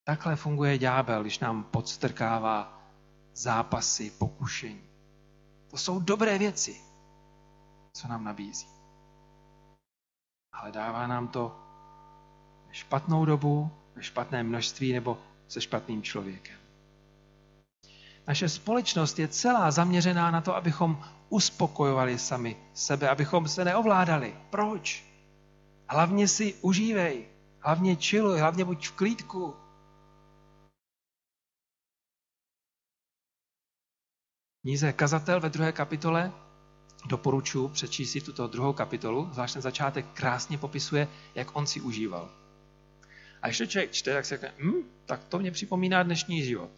Takhle 0.04 0.36
funguje 0.36 0.78
ďábel, 0.78 1.22
když 1.22 1.38
nám 1.38 1.64
podstrkává 1.64 2.82
zápasy, 3.34 4.10
pokušení. 4.10 4.82
To 5.70 5.76
jsou 5.76 6.00
dobré 6.00 6.38
věci, 6.38 6.80
co 7.92 8.08
nám 8.08 8.24
nabízí. 8.24 8.66
Ale 10.52 10.72
dává 10.72 11.06
nám 11.06 11.28
to 11.28 11.56
ve 12.68 12.74
špatnou 12.74 13.24
dobu, 13.24 13.70
ve 13.94 14.02
špatném 14.02 14.48
množství 14.48 14.92
nebo 14.92 15.18
se 15.48 15.60
špatným 15.60 16.02
člověkem. 16.02 16.58
Naše 18.26 18.48
společnost 18.48 19.18
je 19.18 19.28
celá 19.28 19.70
zaměřená 19.70 20.30
na 20.30 20.40
to, 20.40 20.56
abychom 20.56 21.04
uspokojovali 21.28 22.18
sami 22.18 22.56
sebe, 22.74 23.08
abychom 23.08 23.48
se 23.48 23.64
neovládali. 23.64 24.36
Proč? 24.50 25.04
Hlavně 25.88 26.28
si 26.28 26.54
užívej, 26.54 27.26
hlavně 27.60 27.96
čiluj, 27.96 28.40
hlavně 28.40 28.64
buď 28.64 28.88
v 28.88 28.92
klídku. 28.92 29.54
Níze 34.64 34.92
Kazatel 34.92 35.40
ve 35.40 35.50
druhé 35.50 35.72
kapitole 35.72 36.32
doporučuji 37.06 37.68
přečíst 37.68 38.12
si 38.12 38.20
tuto 38.20 38.46
druhou 38.46 38.72
kapitolu, 38.72 39.28
zvlášť 39.32 39.52
ten 39.52 39.62
začátek 39.62 40.06
krásně 40.14 40.58
popisuje, 40.58 41.08
jak 41.34 41.56
on 41.56 41.66
si 41.66 41.80
užíval. 41.80 42.30
A 43.42 43.48
ještě 43.48 43.66
člověk 43.66 43.92
čte, 43.92 44.14
tak 44.14 44.24
si 44.24 44.28
řekne, 44.28 44.52
hm, 44.58 44.82
tak 45.06 45.24
to 45.24 45.38
mě 45.38 45.50
připomíná 45.50 46.02
dnešní 46.02 46.42
život. 46.42 46.70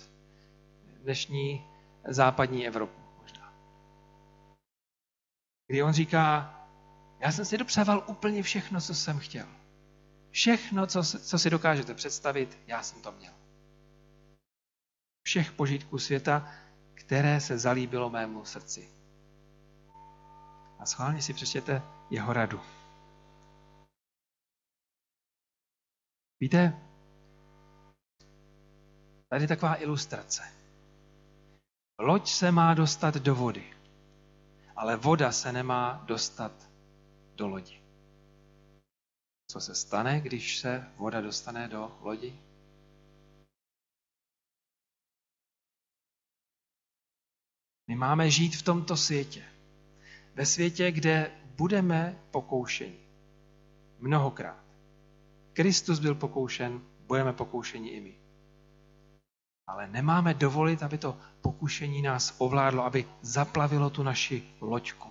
Dnešní 1.03 1.65
západní 2.09 2.67
Evropu 2.67 3.00
kdy 5.71 5.83
on 5.83 5.93
říká, 5.93 6.55
já 7.21 7.33
jsem 7.33 7.45
si 7.45 7.59
dopřával 7.59 8.05
úplně 8.07 8.43
všechno, 8.43 8.81
co 8.81 8.95
jsem 8.95 9.19
chtěl. 9.19 9.47
Všechno, 10.31 10.87
co, 10.87 11.03
co 11.03 11.39
si 11.39 11.51
dokážete 11.51 11.95
představit, 11.95 12.59
já 12.67 12.83
jsem 12.83 13.03
to 13.03 13.13
měl. 13.13 13.33
Všech 15.23 15.53
požitků 15.53 15.99
světa, 15.99 16.53
které 16.95 17.41
se 17.41 17.59
zalíbilo 17.59 18.11
mému 18.11 18.45
srdci. 18.45 18.89
A 20.79 20.87
schválně 20.87 21.23
si 21.23 21.35
přečtěte 21.35 21.83
jeho 22.11 22.33
radu. 22.33 22.61
Víte, 26.41 26.79
tady 29.29 29.45
je 29.45 29.49
taková 29.49 29.83
ilustrace. 29.83 30.43
Loď 31.99 32.29
se 32.29 32.53
má 32.53 32.75
dostat 32.75 33.15
do 33.15 33.35
vody 33.35 33.80
ale 34.81 34.97
voda 34.97 35.33
se 35.33 35.53
nemá 35.53 36.05
dostat 36.07 36.71
do 37.35 37.49
lodi. 37.49 37.83
Co 39.51 39.61
se 39.61 39.75
stane, 39.75 40.21
když 40.21 40.59
se 40.59 40.93
voda 40.97 41.21
dostane 41.21 41.69
do 41.69 41.99
lodi? 42.01 42.39
My 47.87 47.97
máme 47.97 48.31
žít 48.31 48.57
v 48.57 48.63
tomto 48.63 48.97
světě. 48.97 49.45
Ve 50.35 50.47
světě, 50.47 50.93
kde 50.93 51.31
budeme 51.45 52.19
pokoušeni. 52.31 53.01
Mnohokrát. 53.99 54.65
Kristus 55.53 55.99
byl 55.99 56.15
pokoušen, 56.15 56.81
budeme 57.07 57.33
pokoušeni 57.33 57.89
i 57.89 58.01
my. 58.01 58.20
Ale 59.71 59.87
nemáme 59.87 60.35
dovolit, 60.35 60.83
aby 60.83 60.99
to 60.99 61.19
pokušení 61.41 62.03
nás 62.03 62.35
ovládlo, 62.39 62.85
aby 62.85 63.07
zaplavilo 63.23 63.91
tu 63.91 64.03
naši 64.03 64.43
loďku. 64.61 65.09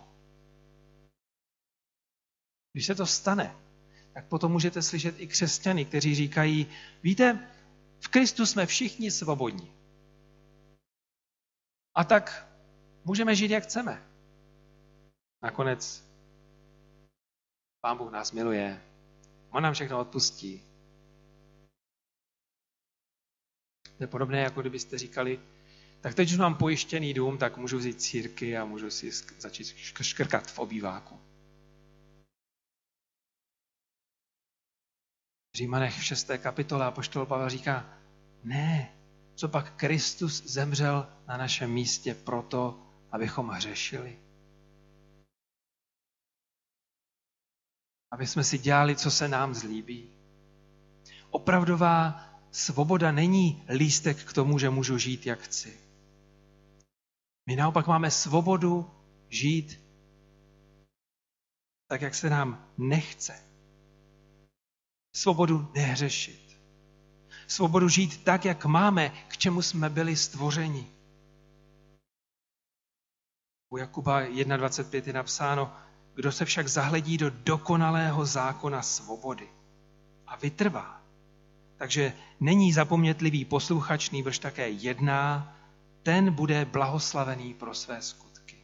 Když 2.73 2.85
se 2.85 2.95
to 2.95 3.05
stane, 3.05 3.55
tak 4.13 4.27
potom 4.27 4.51
můžete 4.51 4.81
slyšet 4.81 5.19
i 5.19 5.27
křesťany, 5.27 5.85
kteří 5.85 6.15
říkají, 6.15 6.67
víte, 7.03 7.49
v 7.99 8.07
Kristu 8.07 8.45
jsme 8.45 8.65
všichni 8.65 9.11
svobodní. 9.11 9.71
A 11.95 12.03
tak 12.03 12.47
můžeme 13.05 13.35
žít, 13.35 13.51
jak 13.51 13.63
chceme. 13.63 14.03
Nakonec 15.43 16.03
Pán 17.81 17.97
Bůh 17.97 18.11
nás 18.11 18.31
miluje, 18.31 18.81
On 19.49 19.63
nám 19.63 19.73
všechno 19.73 19.99
odpustí, 19.99 20.68
To 23.99 24.03
je 24.03 24.07
podobné, 24.07 24.39
jako 24.41 24.61
kdybyste 24.61 24.97
říkali, 24.97 25.39
tak 26.01 26.15
teď 26.15 26.31
už 26.31 26.37
mám 26.37 26.55
pojištěný 26.55 27.13
dům, 27.13 27.37
tak 27.37 27.57
můžu 27.57 27.77
vzít 27.77 28.01
círky 28.01 28.57
a 28.57 28.65
můžu 28.65 28.89
si 28.89 29.11
začít 29.39 29.67
škrkat 30.01 30.51
v 30.51 30.59
obýváku. 30.59 31.19
V 35.53 35.57
Římanech 35.57 35.99
v 35.99 36.03
6. 36.03 36.31
kapitole 36.37 36.85
apoštol 36.85 37.25
Pavel 37.25 37.49
říká, 37.49 37.97
ne, 38.43 38.95
co 39.35 39.47
pak 39.49 39.75
Kristus 39.75 40.43
zemřel 40.43 41.07
na 41.27 41.37
našem 41.37 41.71
místě 41.71 42.15
proto, 42.15 42.87
abychom 43.11 43.49
hřešili. 43.49 44.19
Aby 48.11 48.27
jsme 48.27 48.43
si 48.43 48.57
dělali, 48.57 48.95
co 48.95 49.11
se 49.11 49.27
nám 49.27 49.53
zlíbí. 49.53 50.09
Opravdová 51.29 52.28
svoboda 52.51 53.11
není 53.11 53.63
lístek 53.69 54.23
k 54.23 54.33
tomu, 54.33 54.59
že 54.59 54.69
můžu 54.69 54.97
žít, 54.97 55.25
jak 55.25 55.39
chci. 55.39 55.77
My 57.49 57.55
naopak 57.55 57.87
máme 57.87 58.11
svobodu 58.11 58.91
žít 59.29 59.79
tak, 61.87 62.01
jak 62.01 62.15
se 62.15 62.29
nám 62.29 62.67
nechce. 62.77 63.43
Svobodu 65.15 65.71
nehřešit. 65.75 66.59
Svobodu 67.47 67.89
žít 67.89 68.23
tak, 68.23 68.45
jak 68.45 68.65
máme, 68.65 69.09
k 69.27 69.37
čemu 69.37 69.61
jsme 69.61 69.89
byli 69.89 70.15
stvořeni. 70.15 70.87
U 73.69 73.77
Jakuba 73.77 74.21
1.25 74.21 75.07
je 75.07 75.13
napsáno, 75.13 75.75
kdo 76.15 76.31
se 76.31 76.45
však 76.45 76.67
zahledí 76.67 77.17
do 77.17 77.29
dokonalého 77.29 78.25
zákona 78.25 78.81
svobody 78.81 79.49
a 80.27 80.35
vytrvá. 80.35 80.98
Takže 81.79 82.13
není 82.39 82.73
zapomnětlivý 82.73 83.45
posluchač, 83.45 84.09
nýbrž 84.09 84.39
také 84.39 84.69
jedná, 84.69 85.55
ten 86.03 86.33
bude 86.33 86.65
blahoslavený 86.65 87.53
pro 87.53 87.73
své 87.73 88.01
skutky. 88.01 88.57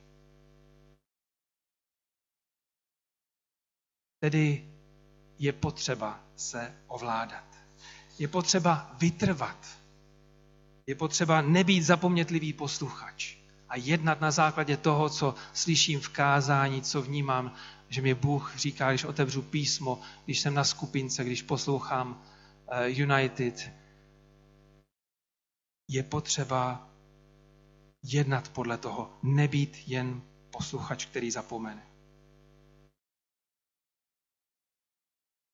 Tedy 4.20 4.70
je 5.40 5.54
potřeba 5.54 6.20
se 6.36 6.76
ovládat. 6.88 7.44
Je 8.20 8.28
potřeba 8.28 8.96
vytrvat. 9.00 9.68
Je 10.88 10.96
potřeba 10.96 11.42
nebýt 11.42 11.84
zapomnětlivý 11.84 12.54
posluchač 12.54 13.36
a 13.70 13.76
jednat 13.76 14.22
na 14.22 14.32
základě 14.32 14.78
toho, 14.78 15.10
co 15.10 15.36
slyším 15.54 16.00
v 16.00 16.10
kázání, 16.10 16.82
co 16.82 17.02
vnímám, 17.02 17.54
že 17.90 18.02
mě 18.02 18.16
Bůh 18.16 18.54
říká, 18.58 18.90
když 18.90 19.04
otevřu 19.04 19.42
písmo, 19.42 20.02
když 20.26 20.40
jsem 20.40 20.54
na 20.54 20.64
skupince, 20.64 21.24
když 21.24 21.42
poslouchám 21.42 22.22
United. 22.88 23.72
Je 25.90 26.04
potřeba 26.04 26.90
jednat 28.04 28.50
podle 28.50 28.78
toho, 28.78 29.20
nebýt 29.24 29.88
jen 29.88 30.22
posluchač, 30.52 31.06
který 31.06 31.32
zapomene. 31.32 31.88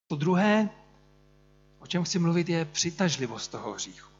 To 0.07 0.15
druhé, 0.15 0.69
o 1.79 1.87
čem 1.87 2.03
chci 2.03 2.19
mluvit, 2.19 2.49
je 2.49 2.65
přitažlivost 2.65 3.51
toho 3.51 3.73
hříchu. 3.73 4.11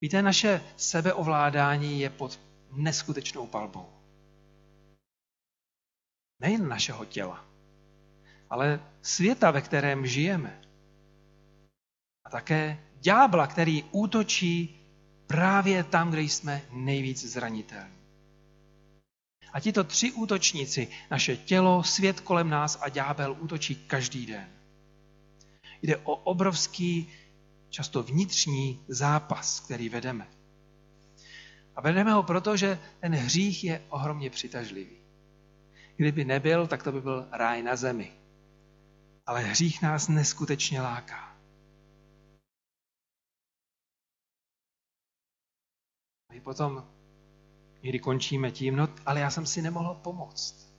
Víte, 0.00 0.22
naše 0.22 0.60
sebeovládání 0.76 2.00
je 2.00 2.10
pod 2.10 2.40
neskutečnou 2.70 3.46
palbou. 3.46 3.92
Nejen 6.40 6.68
našeho 6.68 7.04
těla, 7.04 7.53
ale 8.54 8.80
světa, 9.02 9.50
ve 9.50 9.60
kterém 9.60 10.06
žijeme. 10.06 10.60
A 12.24 12.30
také 12.30 12.78
ďábla, 13.00 13.46
který 13.46 13.82
útočí 13.90 14.80
právě 15.26 15.84
tam, 15.84 16.10
kde 16.10 16.20
jsme 16.20 16.62
nejvíc 16.70 17.24
zranitelní. 17.24 17.98
A 19.52 19.60
tito 19.60 19.84
tři 19.84 20.12
útočníci, 20.12 20.88
naše 21.10 21.36
tělo, 21.36 21.82
svět 21.82 22.20
kolem 22.20 22.50
nás 22.50 22.78
a 22.80 22.88
ďábel 22.88 23.36
útočí 23.40 23.74
každý 23.74 24.26
den. 24.26 24.48
Jde 25.82 25.96
o 25.96 26.14
obrovský, 26.16 27.08
často 27.70 28.02
vnitřní 28.02 28.80
zápas, 28.88 29.60
který 29.60 29.88
vedeme. 29.88 30.26
A 31.76 31.80
vedeme 31.80 32.12
ho 32.12 32.22
proto, 32.22 32.56
že 32.56 32.78
ten 33.00 33.14
hřích 33.14 33.64
je 33.64 33.82
ohromně 33.88 34.30
přitažlivý. 34.30 34.96
Kdyby 35.96 36.24
nebyl, 36.24 36.66
tak 36.66 36.82
to 36.82 36.92
by 36.92 37.00
byl 37.00 37.28
ráj 37.32 37.62
na 37.62 37.76
zemi. 37.76 38.23
Ale 39.26 39.40
hřích 39.40 39.82
nás 39.82 40.08
neskutečně 40.08 40.80
láká. 40.80 41.36
My 46.32 46.40
potom 46.40 46.90
někdy 47.82 47.98
končíme 47.98 48.50
tím, 48.50 48.76
no 48.76 48.88
ale 49.06 49.20
já 49.20 49.30
jsem 49.30 49.46
si 49.46 49.62
nemohl 49.62 49.94
pomoct. 49.94 50.74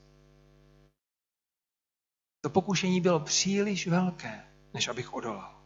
To 2.40 2.50
pokušení 2.50 3.00
bylo 3.00 3.20
příliš 3.20 3.86
velké, 3.86 4.44
než 4.74 4.88
abych 4.88 5.14
odolal. 5.14 5.62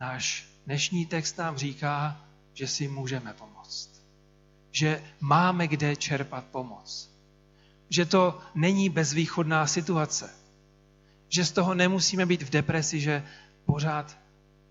Náš 0.00 0.48
dnešní 0.66 1.06
text 1.06 1.36
nám 1.38 1.56
říká, 1.56 2.28
že 2.52 2.66
si 2.66 2.88
můžeme 2.88 3.34
pomoct. 3.34 4.06
Že 4.70 5.14
máme 5.20 5.68
kde 5.68 5.96
čerpat 5.96 6.44
pomoc. 6.46 7.17
Že 7.88 8.04
to 8.04 8.40
není 8.54 8.88
bezvýchodná 8.88 9.66
situace. 9.66 10.34
Že 11.28 11.44
z 11.44 11.52
toho 11.52 11.74
nemusíme 11.74 12.26
být 12.26 12.42
v 12.42 12.50
depresi, 12.50 13.00
že 13.00 13.26
pořád 13.66 14.18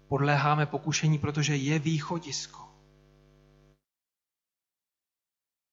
podléháme 0.07 0.65
pokušení, 0.65 1.17
protože 1.17 1.55
je 1.55 1.79
východisko. 1.79 2.67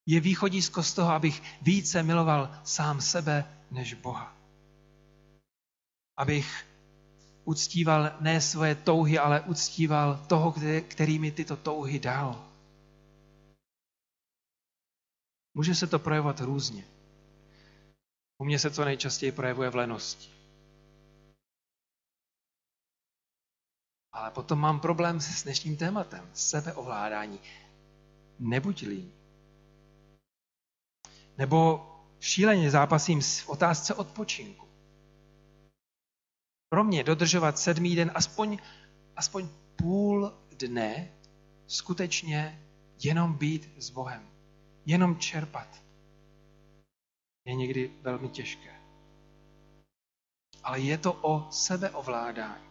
Je 0.07 0.20
východisko 0.20 0.83
z 0.83 0.94
toho, 0.94 1.11
abych 1.12 1.42
více 1.62 2.02
miloval 2.02 2.61
sám 2.64 3.00
sebe 3.00 3.44
než 3.70 3.94
Boha. 3.94 4.37
Abych 6.16 6.66
uctíval 7.44 8.16
ne 8.20 8.40
svoje 8.40 8.74
touhy, 8.74 9.18
ale 9.18 9.40
uctíval 9.40 10.24
toho, 10.26 10.54
který 10.88 11.18
mi 11.18 11.30
tyto 11.30 11.57
touhy 11.57 11.98
dal. 11.98 12.44
Může 15.54 15.74
se 15.74 15.87
to 15.87 15.98
projevovat 15.98 16.40
různě. 16.40 16.93
U 18.44 18.46
mě 18.46 18.59
se 18.59 18.70
to 18.70 18.85
nejčastěji 18.85 19.33
projevuje 19.33 19.70
v 19.70 19.76
lenosti. 19.76 20.28
Ale 24.12 24.30
potom 24.30 24.59
mám 24.59 24.80
problém 24.80 25.20
s 25.20 25.42
dnešním 25.42 25.76
tématem, 25.76 26.30
sebeovládání. 26.33 27.40
Nebuď 28.38 28.83
líný. 28.83 29.12
Nebo 31.38 31.90
šíleně 32.20 32.70
zápasím 32.70 33.20
v 33.20 33.48
otázce 33.48 33.94
odpočinku. 33.94 34.68
Pro 36.68 36.85
mě 36.85 37.04
dodržovat 37.04 37.59
sedmý 37.59 37.96
den 37.96 38.11
aspoň, 38.14 38.59
aspoň 39.16 39.48
půl 39.76 40.33
dne 40.59 41.12
skutečně 41.66 42.68
jenom 43.04 43.35
být 43.35 43.70
s 43.76 43.90
Bohem. 43.90 44.28
Jenom 44.87 45.18
čerpat. 45.18 45.83
Je 47.44 47.54
někdy 47.54 47.90
velmi 48.02 48.28
těžké. 48.28 48.80
Ale 50.62 50.80
je 50.80 50.98
to 50.98 51.12
o 51.12 51.50
sebeovládání. 51.50 52.64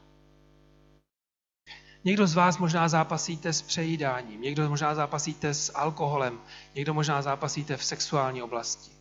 Někdo 2.04 2.28
z 2.28 2.36
vás 2.36 2.58
možná 2.58 2.88
zápasíte 2.90 3.54
s 3.54 3.62
přejídáním, 3.62 4.42
někdo 4.42 4.70
možná 4.70 4.96
zápasíte 4.96 5.54
s 5.54 5.76
alkoholem, 5.76 6.42
někdo 6.76 6.94
možná 6.94 7.22
zápasíte 7.22 7.78
v 7.78 7.86
sexuální 7.86 8.44
oblasti. 8.44 8.92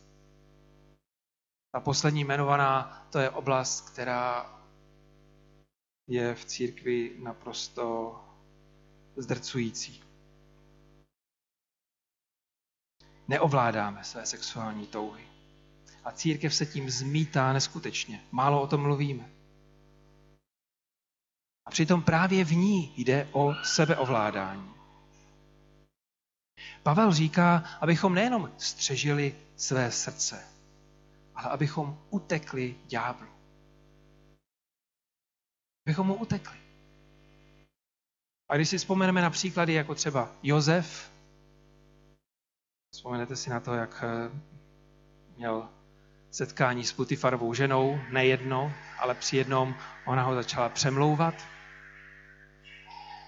Ta 1.72 1.80
poslední 1.80 2.20
jmenovaná, 2.20 3.06
to 3.10 3.18
je 3.18 3.30
oblast, 3.30 3.90
která 3.90 4.58
je 6.08 6.34
v 6.34 6.44
církvi 6.44 7.16
naprosto 7.22 8.16
zdrcující. 9.16 10.02
Neovládáme 13.28 14.04
své 14.04 14.26
sexuální 14.26 14.86
touhy. 14.86 15.31
A 16.04 16.12
církev 16.12 16.54
se 16.54 16.66
tím 16.66 16.90
zmítá 16.90 17.52
neskutečně. 17.52 18.20
Málo 18.30 18.62
o 18.62 18.66
tom 18.66 18.82
mluvíme. 18.82 19.30
A 21.66 21.70
přitom 21.70 22.02
právě 22.02 22.44
v 22.44 22.52
ní 22.52 22.94
jde 22.96 23.28
o 23.32 23.54
sebeovládání. 23.64 24.72
Pavel 26.82 27.12
říká, 27.12 27.64
abychom 27.80 28.14
nejenom 28.14 28.52
střežili 28.58 29.34
své 29.56 29.90
srdce, 29.90 30.44
ale 31.34 31.48
abychom 31.48 31.98
utekli 32.10 32.76
ďáblu. 32.86 33.28
Abychom 35.86 36.06
mu 36.06 36.14
utekli. 36.14 36.58
A 38.48 38.56
když 38.56 38.68
si 38.68 38.78
vzpomeneme 38.78 39.22
na 39.22 39.30
příklady 39.30 39.72
jako 39.72 39.94
třeba 39.94 40.32
Jozef, 40.42 41.12
vzpomenete 42.94 43.36
si 43.36 43.50
na 43.50 43.60
to, 43.60 43.74
jak 43.74 44.04
eh, 44.04 44.30
měl 45.36 45.68
setkání 46.32 46.84
s 46.84 46.92
Putifarovou 46.92 47.54
ženou, 47.54 48.00
nejedno, 48.10 48.72
ale 48.98 49.14
při 49.14 49.36
jednom 49.36 49.74
ona 50.06 50.22
ho 50.22 50.34
začala 50.34 50.68
přemlouvat. 50.68 51.34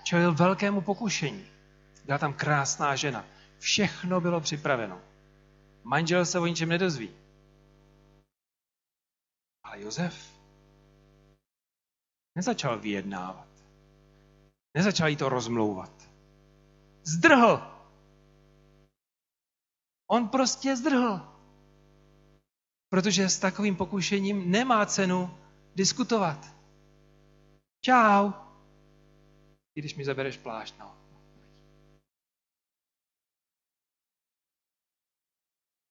Čelil 0.02 0.34
velkému 0.34 0.80
pokušení. 0.80 1.46
Byla 2.04 2.18
tam 2.18 2.32
krásná 2.32 2.96
žena. 2.96 3.24
Všechno 3.58 4.20
bylo 4.20 4.40
připraveno. 4.40 5.00
Manžel 5.84 6.26
se 6.26 6.38
o 6.38 6.46
ničem 6.46 6.68
nedozví. 6.68 7.10
Ale 9.62 9.80
Josef 9.80 10.34
nezačal 12.36 12.78
vyjednávat. 12.78 13.48
Nezačal 14.76 15.08
jí 15.08 15.16
to 15.16 15.28
rozmlouvat. 15.28 16.10
Zdrhl. 17.02 17.70
On 20.06 20.28
prostě 20.28 20.76
zdrhl. 20.76 21.33
Protože 22.94 23.28
s 23.28 23.38
takovým 23.38 23.76
pokušením 23.76 24.50
nemá 24.50 24.87
cenu 24.87 25.38
diskutovat. 25.74 26.54
Čau. 27.80 28.33
I 29.74 29.80
když 29.80 29.94
mi 29.94 30.04
zabereš 30.04 30.37
plášť, 30.37 30.74
no. 30.78 30.94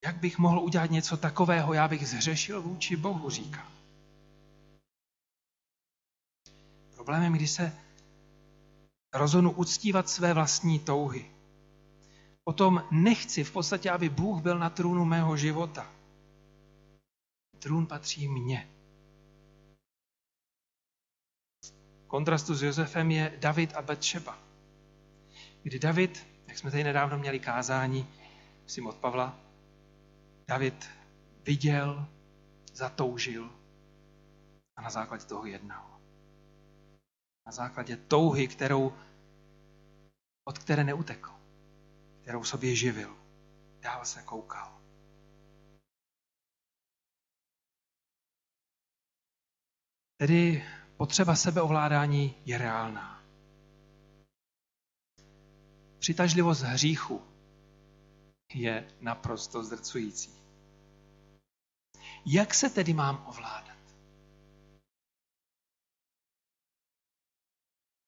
Jak 0.06 0.16
bych 0.16 0.38
mohl 0.38 0.60
udělat 0.60 0.92
něco 0.92 1.18
takového, 1.18 1.74
já 1.74 1.88
bych 1.88 2.08
zhřešil 2.08 2.62
vůči 2.62 2.96
Bohu, 2.96 3.30
říká. 3.30 3.68
Problémem, 6.96 7.34
když 7.34 7.52
se 7.52 7.78
rozhodnu 9.13 9.52
uctívat 9.52 10.10
své 10.10 10.34
vlastní 10.34 10.80
touhy. 10.80 11.32
Potom 12.44 12.84
nechci 12.92 13.44
v 13.44 13.52
podstatě, 13.52 13.92
aby 13.92 14.10
Bůh 14.10 14.42
byl 14.42 14.60
na 14.60 14.70
trůnu 14.70 15.06
mého 15.06 15.38
života. 15.38 16.03
Trůn 17.63 17.88
patří 17.88 18.28
mně. 18.28 18.69
V 22.04 22.08
kontrastu 22.08 22.56
s 22.56 22.63
Josefem 22.63 23.12
je 23.12 23.38
David 23.39 23.73
a 23.73 23.82
Betšeba. 23.82 24.38
Kdy 25.63 25.80
David, 25.80 26.28
jak 26.47 26.58
jsme 26.58 26.71
tady 26.71 26.84
nedávno 26.84 27.17
měli 27.17 27.39
kázání, 27.39 28.08
myslím 28.63 28.88
od 28.88 28.95
Pavla, 28.95 29.39
David 30.47 30.89
viděl, 31.43 32.08
zatoužil 32.73 33.52
a 34.76 34.82
na 34.82 34.89
základě 34.89 35.26
toho 35.26 35.45
jednal. 35.45 35.99
Na 37.45 37.52
základě 37.52 37.97
touhy, 37.97 38.47
kterou, 38.47 38.93
od 40.43 40.58
které 40.60 40.84
neutekl, 40.84 41.32
kterou 42.21 42.43
sobě 42.43 42.76
živil. 42.76 43.17
Dál 43.80 44.06
se 44.06 44.21
koukal. 44.21 44.83
Tedy 50.24 50.64
potřeba 50.98 51.36
sebeovládání 51.36 52.36
je 52.46 52.58
reálná. 52.58 53.24
Přitažlivost 56.00 56.62
hříchu 56.62 57.22
je 58.54 58.88
naprosto 59.02 59.64
zdrcující. 59.64 60.32
Jak 62.26 62.54
se 62.54 62.70
tedy 62.70 62.94
mám 62.94 63.26
ovládat? 63.28 63.78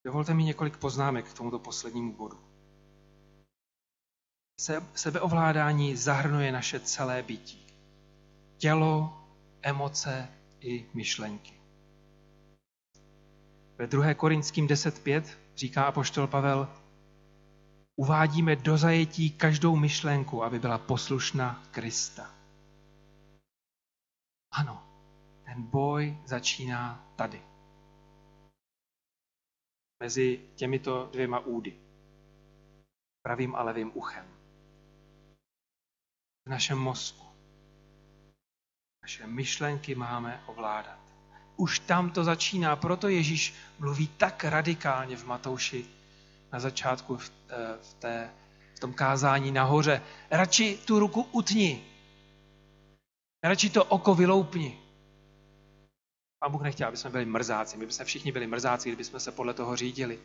Dovolte 0.05 0.33
mi 0.33 0.43
několik 0.43 0.77
poznámek 0.77 1.29
k 1.29 1.37
tomuto 1.37 1.59
poslednímu 1.59 2.13
bodu. 2.13 2.39
Sebeovládání 4.93 5.95
zahrnuje 5.95 6.51
naše 6.51 6.79
celé 6.79 7.23
bytí. 7.23 7.67
Tělo, 8.57 9.27
emoce 9.61 10.29
i 10.59 10.89
myšlenky. 10.93 11.54
Ve 13.77 13.87
2. 13.87 14.13
Korinským 14.13 14.67
10.5 14.67 15.37
říká 15.55 15.83
apoštol 15.83 16.27
Pavel, 16.27 16.67
uvádíme 17.95 18.55
do 18.55 18.77
zajetí 18.77 19.31
každou 19.31 19.75
myšlenku, 19.75 20.43
aby 20.43 20.59
byla 20.59 20.77
poslušná 20.77 21.63
Krista. 21.71 22.35
Ano, 24.51 24.83
ten 25.45 25.63
boj 25.63 26.17
začíná 26.25 27.13
tady. 27.15 27.41
Mezi 30.03 30.49
těmito 30.55 31.09
dvěma 31.11 31.39
údy. 31.39 31.79
Pravým 33.21 33.55
a 33.55 33.63
levým 33.63 33.91
uchem. 33.93 34.25
V 36.45 36.49
našem 36.49 36.77
mozku. 36.77 37.25
Naše 39.01 39.27
myšlenky 39.27 39.95
máme 39.95 40.43
ovládat. 40.45 41.04
Už 41.57 41.79
tam 41.79 42.11
to 42.11 42.23
začíná, 42.23 42.75
proto 42.75 43.07
Ježíš 43.07 43.53
mluví 43.79 44.07
tak 44.07 44.43
radikálně 44.43 45.17
v 45.17 45.25
Matouši 45.25 45.85
na 46.53 46.59
začátku 46.59 47.17
v, 47.17 47.31
eh, 47.49 47.55
v, 47.81 47.93
té, 47.93 48.29
v 48.75 48.79
tom 48.79 48.93
kázání 48.93 49.51
nahoře. 49.51 50.01
Radši 50.31 50.79
tu 50.85 50.99
ruku 50.99 51.21
utni. 51.31 51.83
Radši 53.43 53.69
to 53.69 53.83
oko 53.83 54.15
vyloupni. 54.15 54.79
A 56.41 56.49
Bůh 56.49 56.61
nechtěl, 56.61 56.87
aby 56.87 56.97
jsme 56.97 57.09
byli 57.09 57.25
mrzáci. 57.25 57.77
My 57.77 57.85
bychom 57.85 58.05
všichni 58.05 58.31
byli 58.31 58.47
mrzáci, 58.47 58.89
kdyby 58.89 59.03
jsme 59.03 59.19
se 59.19 59.31
podle 59.31 59.53
toho 59.53 59.75
řídili. 59.75 60.19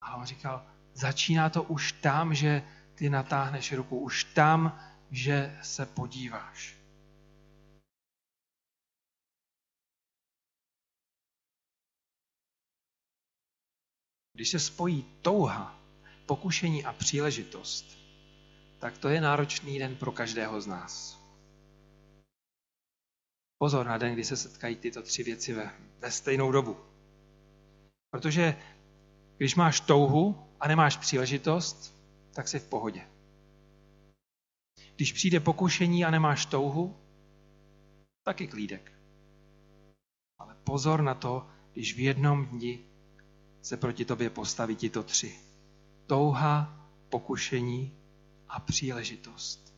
A 0.00 0.16
on 0.16 0.24
říkal, 0.24 0.66
začíná 0.94 1.50
to 1.50 1.62
už 1.62 1.92
tam, 1.92 2.34
že 2.34 2.62
ty 2.94 3.10
natáhneš 3.10 3.72
ruku. 3.72 3.98
Už 3.98 4.24
tam, 4.24 4.78
že 5.10 5.58
se 5.62 5.86
podíváš. 5.86 6.75
Když 14.36 14.50
se 14.50 14.58
spojí 14.58 15.04
touha, 15.22 15.80
pokušení 16.26 16.84
a 16.84 16.92
příležitost, 16.92 17.98
tak 18.78 18.98
to 18.98 19.08
je 19.08 19.20
náročný 19.20 19.78
den 19.78 19.96
pro 19.96 20.12
každého 20.12 20.60
z 20.60 20.66
nás. 20.66 21.20
Pozor 23.58 23.86
na 23.86 23.98
den, 23.98 24.12
kdy 24.12 24.24
se 24.24 24.36
setkají 24.36 24.76
tyto 24.76 25.02
tři 25.02 25.22
věci 25.22 25.52
ve, 25.52 25.70
ve 25.98 26.10
stejnou 26.10 26.52
dobu. 26.52 26.76
Protože 28.10 28.56
když 29.36 29.54
máš 29.54 29.80
touhu 29.80 30.48
a 30.60 30.68
nemáš 30.68 30.96
příležitost, 30.96 31.94
tak 32.34 32.48
jsi 32.48 32.58
v 32.58 32.68
pohodě. 32.68 33.08
Když 34.96 35.12
přijde 35.12 35.40
pokušení 35.40 36.04
a 36.04 36.10
nemáš 36.10 36.46
touhu, 36.46 36.96
taky 38.22 38.46
klídek. 38.46 38.92
Ale 40.38 40.54
pozor 40.64 41.02
na 41.02 41.14
to, 41.14 41.46
když 41.72 41.96
v 41.96 42.00
jednom 42.00 42.46
dni 42.46 42.95
se 43.66 43.76
proti 43.76 44.04
tobě 44.04 44.30
postaví 44.30 44.76
tito 44.76 45.02
tři. 45.02 45.38
Touha, 46.06 46.88
pokušení 47.08 47.98
a 48.48 48.60
příležitost. 48.60 49.74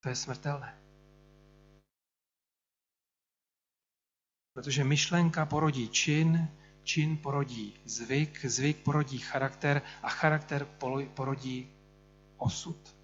To 0.00 0.08
je 0.08 0.16
smrtelné. 0.16 0.82
Protože 4.52 4.84
myšlenka 4.84 5.46
porodí 5.46 5.88
čin, 5.88 6.48
čin 6.82 7.18
porodí 7.18 7.80
zvyk, 7.84 8.44
zvyk 8.44 8.82
porodí 8.82 9.18
charakter 9.18 9.82
a 10.02 10.08
charakter 10.08 10.64
porodí 11.14 11.70
osud. 12.36 12.96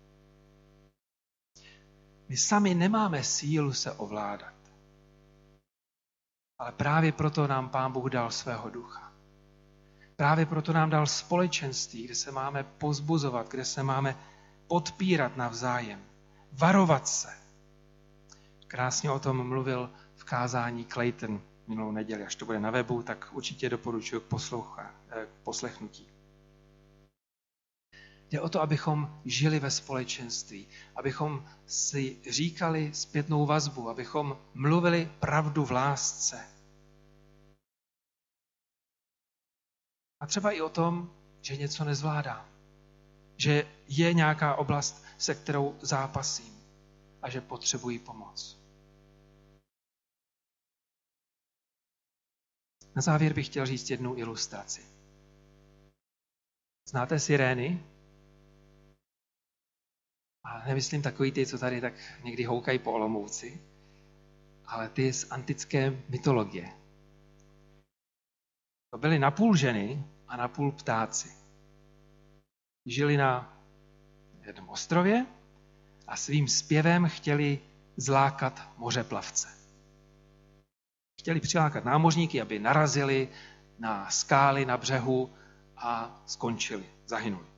My 2.29 2.37
sami 2.37 2.75
nemáme 2.75 3.25
sílu 3.25 3.73
se 3.73 3.93
ovládat. 3.93 4.60
Ale 6.61 6.73
právě 6.73 7.13
proto 7.13 7.47
nám 7.47 7.69
Pán 7.69 7.93
Bůh 7.93 8.11
dal 8.11 8.31
svého 8.31 8.71
ducha. 8.71 9.13
Právě 10.17 10.47
proto 10.47 10.73
nám 10.73 10.91
dal 10.91 11.07
společenství, 11.07 12.05
kde 12.05 12.15
se 12.15 12.33
máme 12.33 12.65
pozbuzovat, 12.65 13.49
kde 13.49 13.65
se 13.65 13.83
máme 13.83 14.17
podpírat 14.67 15.37
navzájem, 15.37 16.05
varovat 16.53 17.09
se. 17.09 17.29
Krásně 18.67 19.11
o 19.11 19.19
tom 19.19 19.49
mluvil 19.49 19.91
v 20.15 20.25
kázání 20.25 20.85
Clayton 20.85 21.41
minulou 21.67 21.93
neděli. 21.93 22.25
Až 22.25 22.35
to 22.35 22.45
bude 22.45 22.61
na 22.61 22.71
webu, 22.71 23.03
tak 23.03 23.29
určitě 23.33 23.69
doporučuji 23.69 24.21
k, 24.21 24.25
posloucha, 24.25 24.91
eh, 25.11 25.27
k 25.27 25.45
poslechnutí. 25.45 26.10
Jde 28.31 28.41
o 28.41 28.49
to, 28.49 28.61
abychom 28.61 29.21
žili 29.25 29.61
ve 29.61 29.71
společenství, 29.71 30.67
abychom 30.97 31.49
si 31.67 32.19
říkali 32.31 32.95
zpětnou 32.95 33.47
vazbu, 33.47 33.89
abychom 33.89 34.39
mluvili 34.55 35.13
pravdu 35.21 35.65
v 35.65 35.71
lásce. 35.71 36.47
A 40.21 40.27
třeba 40.27 40.53
i 40.53 40.61
o 40.61 40.69
tom, 40.69 41.15
že 41.41 41.57
něco 41.57 41.85
nezvládám, 41.85 42.47
že 43.37 43.67
je 43.89 44.15
nějaká 44.15 44.55
oblast, 44.55 45.05
se 45.19 45.35
kterou 45.35 45.79
zápasím 45.81 46.55
a 47.23 47.31
že 47.31 47.41
potřebuji 47.41 47.99
pomoc. 47.99 48.61
Na 52.97 53.03
závěr 53.03 53.33
bych 53.33 53.47
chtěl 53.47 53.67
říct 53.67 53.91
jednu 53.91 54.17
ilustraci. 54.17 54.85
Znáte 56.89 57.19
sirény? 57.19 57.85
A 60.51 60.63
nemyslím 60.67 61.03
takový 61.03 61.33
ty, 61.33 61.47
co 61.47 61.59
tady 61.59 61.81
tak 61.81 61.93
někdy 62.25 62.45
houkají 62.45 62.79
po 62.79 62.93
Olomouci, 62.93 63.61
ale 64.67 64.89
ty 64.89 65.13
z 65.13 65.31
antické 65.31 66.03
mytologie. 66.09 66.69
To 68.91 68.99
byly 68.99 69.19
napůl 69.19 69.57
ženy 69.57 70.05
a 70.29 70.37
napůl 70.37 70.73
ptáci. 70.73 71.29
Žili 72.87 73.17
na 73.17 73.57
jednom 74.47 74.69
ostrově 74.69 75.27
a 76.07 76.17
svým 76.17 76.49
zpěvem 76.49 77.09
chtěli 77.09 77.59
zlákat 77.97 78.71
mořeplavce. 78.77 79.49
Chtěli 81.21 81.41
přilákat 81.41 81.85
námořníky, 81.85 82.41
aby 82.41 82.59
narazili 82.59 83.29
na 83.79 84.11
skály 84.11 84.65
na 84.65 84.77
břehu 84.77 85.31
a 85.77 86.23
skončili, 86.27 86.85
zahynuli. 87.07 87.50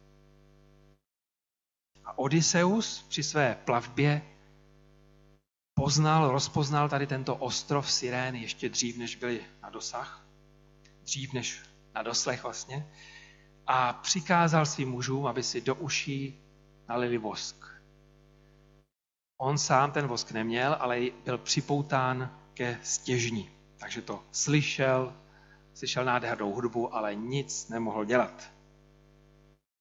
Odysseus 2.17 3.03
při 3.09 3.23
své 3.23 3.59
plavbě 3.65 4.23
poznal, 5.75 6.31
rozpoznal 6.31 6.89
tady 6.89 7.07
tento 7.07 7.37
ostrov 7.37 7.93
Sirény 7.93 8.43
ještě 8.43 8.69
dřív, 8.69 8.97
než 8.97 9.17
byli 9.17 9.41
na 9.63 9.71
dosah, 9.71 10.27
dřív 11.03 11.33
než 11.33 11.63
na 11.95 12.03
doslech 12.03 12.43
vlastně, 12.43 12.87
a 13.67 13.93
přikázal 13.93 14.67
svým 14.67 14.91
mužům, 14.91 15.27
aby 15.27 15.43
si 15.43 15.61
do 15.61 15.75
uší 15.75 16.41
nalili 16.89 17.19
vosk. 17.19 17.65
On 19.39 19.59
sám 19.59 19.93
ten 19.93 20.07
vosk 20.07 20.33
neměl, 20.33 20.77
ale 20.81 21.01
byl 21.25 21.39
připoután 21.39 22.39
ke 22.55 22.79
stěžni. 22.83 23.51
Takže 23.77 24.03
to 24.03 24.25
slyšel, 24.33 25.15
slyšel 25.75 26.05
nádhernou 26.05 26.53
hudbu, 26.53 26.95
ale 26.95 27.15
nic 27.15 27.69
nemohl 27.69 28.05
dělat. 28.05 28.53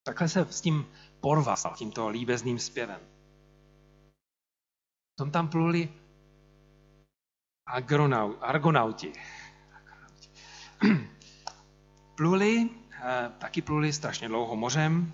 Takhle 0.03 0.29
se 0.29 0.47
s 0.49 0.61
tím 0.61 0.87
porval, 1.21 1.55
tímto 1.75 2.09
líbezným 2.09 2.59
zpěvem. 2.59 2.99
Tom 5.17 5.31
tam 5.31 5.47
pluli 5.47 5.89
argonauti. 8.41 9.13
pluli, 12.15 12.69
eh, 12.91 13.31
taky 13.37 13.61
pluli 13.61 13.93
strašně 13.93 14.27
dlouho 14.27 14.55
mořem, 14.55 15.13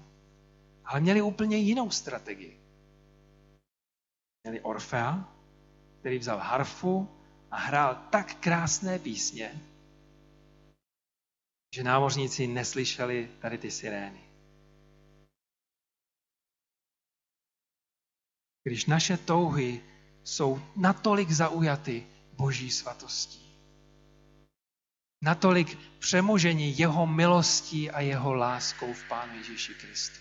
ale 0.86 1.00
měli 1.00 1.22
úplně 1.22 1.58
jinou 1.58 1.90
strategii. 1.90 2.60
Měli 4.44 4.62
Orfea, 4.62 5.34
který 6.00 6.18
vzal 6.20 6.40
harfu 6.40 7.10
a 7.52 7.58
hrál 7.58 7.96
tak 8.10 8.36
krásné 8.36 9.00
písně, 9.00 9.62
že 11.76 11.84
námořníci 11.84 12.48
neslyšeli 12.48 13.30
tady 13.40 13.58
ty 13.58 13.72
sirény. 13.72 14.27
Když 18.68 18.86
naše 18.86 19.18
touhy 19.18 19.82
jsou 20.24 20.62
natolik 20.76 21.32
zaujaty 21.32 22.08
boží 22.34 22.72
svatostí, 22.72 23.56
natolik 25.22 25.78
přemožení 26.00 26.80
jeho 26.80 27.08
milostí 27.08 27.92
a 27.92 28.00
jeho 28.00 28.34
láskou 28.34 28.94
v 28.94 29.04
Pánu 29.08 29.36
Ježíši 29.38 29.74
Kristu. 29.74 30.20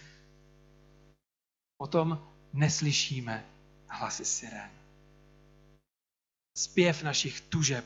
Potom 1.76 2.32
neslyšíme 2.52 3.46
hlasy 3.88 4.24
sirén. 4.24 4.70
Zpěv 6.58 7.02
našich 7.02 7.40
tužeb 7.40 7.84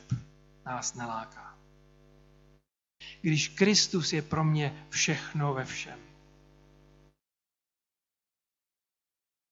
nás 0.66 0.94
neláká. 0.94 1.58
Když 3.20 3.48
Kristus 3.48 4.12
je 4.12 4.22
pro 4.22 4.44
mě 4.44 4.86
všechno 4.90 5.54
ve 5.54 5.64
všem. 5.64 6.00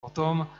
Potom 0.00 0.50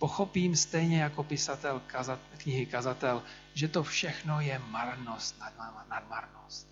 pochopím 0.00 0.56
stejně 0.56 1.02
jako 1.02 1.22
pisatel 1.24 1.82
kazat, 1.86 2.20
knihy 2.36 2.66
Kazatel, 2.66 3.22
že 3.54 3.68
to 3.68 3.82
všechno 3.82 4.40
je 4.40 4.58
marnost 4.58 5.40
nad, 5.40 5.52
nad 5.88 6.08
marnost. 6.08 6.68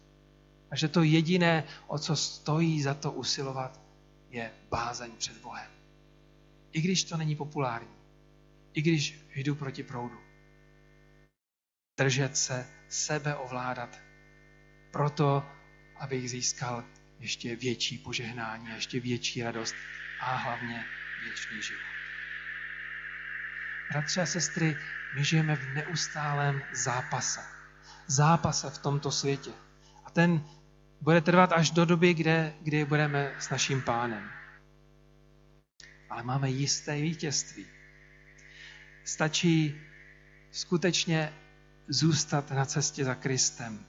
A 0.71 0.77
že 0.77 0.88
to 0.88 1.03
jediné, 1.03 1.64
o 1.87 1.99
co 1.99 2.17
stojí 2.17 2.83
za 2.83 2.95
to 2.95 3.12
usilovat, 3.12 3.81
je 4.31 4.53
bázeň 4.71 5.12
před 5.19 5.37
Bohem. 5.38 5.71
I 6.73 6.81
když 6.81 7.05
to 7.05 7.17
není 7.17 7.37
populární. 7.37 7.95
I 8.75 8.83
když 8.83 9.21
jdu 9.35 9.55
proti 9.55 9.83
proudu. 9.83 10.19
Držet 11.99 12.37
se, 12.37 12.67
sebe 12.88 13.37
ovládat. 13.37 13.99
Proto, 14.93 15.47
abych 15.97 16.31
získal 16.31 16.85
ještě 17.19 17.57
větší 17.57 17.99
požehnání, 17.99 18.69
ještě 18.75 19.01
větší 19.01 19.43
radost 19.43 19.75
a 20.21 20.35
hlavně 20.35 20.85
věčný 21.25 21.62
život. 21.62 21.98
Bratři 23.90 24.20
a 24.20 24.27
sestry, 24.27 24.77
my 25.14 25.24
žijeme 25.24 25.57
v 25.57 25.74
neustálém 25.74 26.62
zápase. 26.72 27.40
Zápase 28.07 28.70
v 28.70 28.79
tomto 28.79 29.11
světě. 29.11 29.51
A 30.05 30.11
ten 30.11 30.44
bude 31.01 31.20
trvat 31.20 31.53
až 31.53 31.70
do 31.70 31.85
doby, 31.85 32.14
kde, 32.14 32.55
kdy 32.61 32.85
budeme 32.85 33.35
s 33.38 33.51
naším 33.51 33.83
pánem. 33.83 34.31
Ale 36.11 36.22
máme 36.22 36.51
jisté 36.51 37.01
vítězství. 37.01 37.66
Stačí 39.05 39.81
skutečně 40.51 41.33
zůstat 41.88 42.51
na 42.51 42.64
cestě 42.64 43.05
za 43.05 43.14
Kristem. 43.14 43.87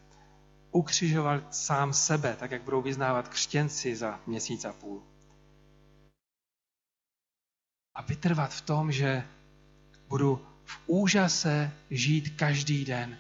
Ukřižovat 0.71 1.55
sám 1.55 1.93
sebe, 1.93 2.35
tak 2.39 2.51
jak 2.51 2.61
budou 2.61 2.81
vyznávat 2.81 3.27
křtěnci 3.27 3.95
za 3.95 4.19
měsíc 4.27 4.65
a 4.65 4.73
půl. 4.73 5.03
A 7.95 8.01
vytrvat 8.01 8.53
v 8.53 8.61
tom, 8.61 8.91
že 8.91 9.23
budu 10.09 10.45
v 10.65 10.79
úžase 10.87 11.71
žít 11.89 12.29
každý 12.29 12.85
den, 12.85 13.17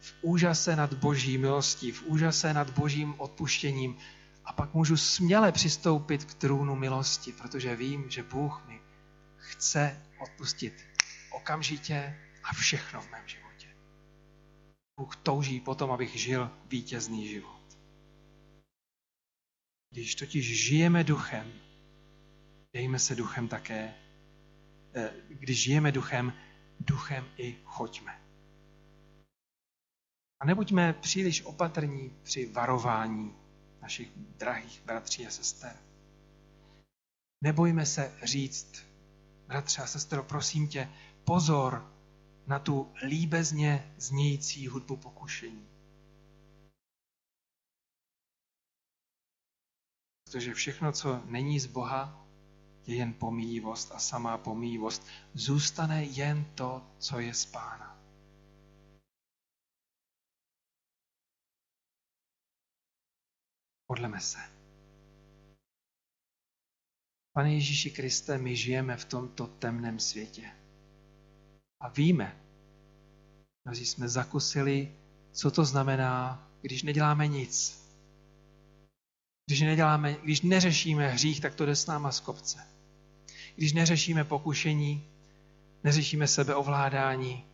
v 0.00 0.14
úžase 0.22 0.76
nad 0.76 0.94
boží 0.94 1.38
milostí, 1.38 1.92
v 1.92 2.02
úžase 2.02 2.54
nad 2.54 2.70
božím 2.70 3.14
odpuštěním 3.18 3.96
a 4.44 4.52
pak 4.52 4.74
můžu 4.74 4.96
směle 4.96 5.52
přistoupit 5.52 6.24
k 6.24 6.34
trůnu 6.34 6.76
milosti, 6.76 7.32
protože 7.32 7.76
vím, 7.76 8.10
že 8.10 8.22
Bůh 8.22 8.64
mi 8.68 8.80
chce 9.36 10.02
odpustit 10.18 10.74
okamžitě 11.30 12.18
a 12.44 12.54
všechno 12.54 13.00
v 13.00 13.10
mém 13.10 13.28
životě. 13.28 13.68
Bůh 15.00 15.16
touží 15.16 15.60
potom, 15.60 15.90
abych 15.90 16.20
žil 16.20 16.50
vítězný 16.66 17.28
život. 17.28 17.78
Když 19.92 20.14
totiž 20.14 20.66
žijeme 20.66 21.04
duchem, 21.04 21.52
dejme 22.72 22.98
se 22.98 23.14
duchem 23.14 23.48
také 23.48 23.94
když 25.28 25.62
žijeme 25.62 25.92
duchem, 25.92 26.32
duchem 26.80 27.24
i 27.36 27.58
choďme. 27.64 28.22
A 30.40 30.46
nebuďme 30.46 30.92
příliš 30.92 31.42
opatrní 31.42 32.16
při 32.22 32.52
varování 32.52 33.34
našich 33.82 34.12
drahých 34.16 34.82
bratří 34.84 35.26
a 35.26 35.30
sester. 35.30 35.76
Nebojme 37.44 37.86
se 37.86 38.18
říct, 38.22 38.84
bratře 39.46 39.82
a 39.82 39.86
sestro, 39.86 40.22
prosím 40.22 40.68
tě, 40.68 40.88
pozor 41.24 41.92
na 42.46 42.58
tu 42.58 42.92
líbezně 43.06 43.94
znějící 43.98 44.68
hudbu 44.68 44.96
pokušení. 44.96 45.68
Protože 50.24 50.54
všechno, 50.54 50.92
co 50.92 51.22
není 51.24 51.60
z 51.60 51.66
Boha, 51.66 52.21
je 52.86 52.96
jen 52.96 53.12
pomíjivost 53.12 53.92
a 53.92 53.98
samá 53.98 54.38
pomíjivost. 54.38 55.06
Zůstane 55.34 56.04
jen 56.04 56.44
to, 56.54 56.86
co 56.98 57.20
je 57.20 57.34
z 57.34 57.46
Pána. 57.46 57.98
Podleme 63.86 64.20
se. 64.20 64.38
Pane 67.32 67.54
Ježíši 67.54 67.90
Kriste, 67.90 68.38
my 68.38 68.56
žijeme 68.56 68.96
v 68.96 69.04
tomto 69.04 69.46
temném 69.46 69.98
světě. 69.98 70.50
A 71.80 71.88
víme, 71.88 72.40
mnozí 73.64 73.86
jsme 73.86 74.08
zakusili, 74.08 74.96
co 75.32 75.50
to 75.50 75.64
znamená, 75.64 76.48
když 76.60 76.82
neděláme 76.82 77.28
nic. 77.28 77.81
Když, 79.52 79.60
neděláme, 79.60 80.16
když 80.22 80.40
neřešíme 80.40 81.08
hřích, 81.08 81.40
tak 81.40 81.54
to 81.54 81.66
jde 81.66 81.76
s 81.76 81.86
náma 81.86 82.12
z 82.12 82.20
kopce 82.20 82.72
když 83.56 83.72
neřešíme 83.72 84.24
pokušení, 84.24 85.10
neřešíme 85.84 86.28
sebeovládání, 86.28 87.44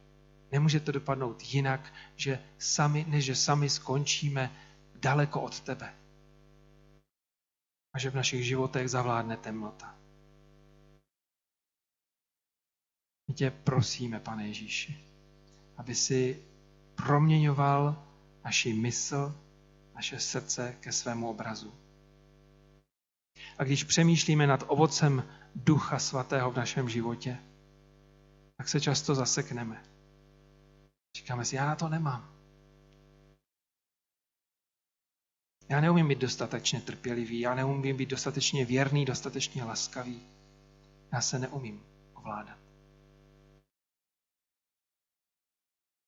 nemůže 0.52 0.80
to 0.80 0.92
dopadnout 0.92 1.42
jinak, 1.42 1.94
že 2.16 2.42
sami, 2.58 3.04
než 3.08 3.24
že 3.24 3.36
sami 3.36 3.70
skončíme 3.70 4.52
daleko 4.94 5.40
od 5.40 5.60
tebe. 5.60 5.94
A 7.94 7.98
že 7.98 8.10
v 8.10 8.14
našich 8.14 8.46
životech 8.46 8.88
zavládne 8.88 9.36
temnota. 9.36 9.98
My 13.28 13.34
tě 13.34 13.50
prosíme, 13.50 14.20
pane 14.20 14.46
Ježíši, 14.48 15.04
aby 15.76 15.94
si 15.94 16.42
proměňoval 16.94 18.06
naši 18.44 18.72
mysl, 18.72 19.40
naše 19.94 20.20
srdce 20.20 20.76
ke 20.80 20.92
svému 20.92 21.30
obrazu. 21.30 21.87
A 23.58 23.64
když 23.64 23.84
přemýšlíme 23.84 24.46
nad 24.46 24.64
ovocem 24.66 25.24
Ducha 25.54 25.98
Svatého 25.98 26.50
v 26.50 26.56
našem 26.56 26.88
životě, 26.88 27.38
tak 28.56 28.68
se 28.68 28.80
často 28.80 29.14
zasekneme. 29.14 29.82
Říkáme 31.16 31.44
si, 31.44 31.56
já 31.56 31.66
na 31.66 31.76
to 31.76 31.88
nemám. 31.88 32.34
Já 35.68 35.80
neumím 35.80 36.08
být 36.08 36.18
dostatečně 36.18 36.80
trpělivý, 36.80 37.40
já 37.40 37.54
neumím 37.54 37.96
být 37.96 38.08
dostatečně 38.08 38.64
věrný, 38.64 39.04
dostatečně 39.04 39.64
laskavý. 39.64 40.22
Já 41.12 41.20
se 41.20 41.38
neumím 41.38 41.82
ovládat. 42.14 42.58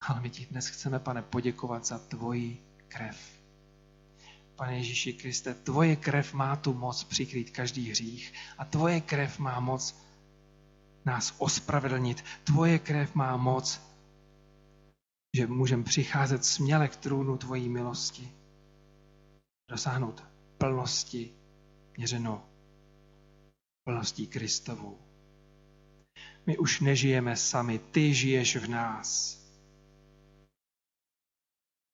Ale 0.01 0.21
my 0.21 0.29
ti 0.29 0.45
dnes 0.45 0.67
chceme, 0.67 0.99
pane, 0.99 1.21
poděkovat 1.21 1.85
za 1.85 1.99
tvoji 1.99 2.77
krev 2.87 3.40
Pane 4.61 4.77
Ježíši 4.77 5.13
Kriste, 5.13 5.53
tvoje 5.53 5.95
krev 5.95 6.33
má 6.33 6.55
tu 6.55 6.73
moc 6.73 7.03
přikrýt 7.03 7.49
každý 7.49 7.89
hřích 7.89 8.33
a 8.57 8.65
tvoje 8.65 9.01
krev 9.01 9.39
má 9.39 9.59
moc 9.59 9.95
nás 11.05 11.35
ospravedlnit. 11.37 12.23
Tvoje 12.43 12.79
krev 12.79 13.15
má 13.15 13.37
moc, 13.37 13.81
že 15.37 15.47
můžeme 15.47 15.83
přicházet 15.83 16.45
směle 16.45 16.87
k 16.87 16.95
trůnu 16.95 17.37
Tvojí 17.37 17.69
milosti. 17.69 18.31
Dosáhnout 19.69 20.23
plnosti 20.57 21.33
měřeno 21.97 22.45
plností 23.83 24.27
Kristovou. 24.27 24.97
My 26.45 26.57
už 26.57 26.79
nežijeme 26.79 27.35
sami, 27.35 27.79
ty 27.79 28.13
žiješ 28.13 28.55
v 28.55 28.69
nás. 28.69 29.39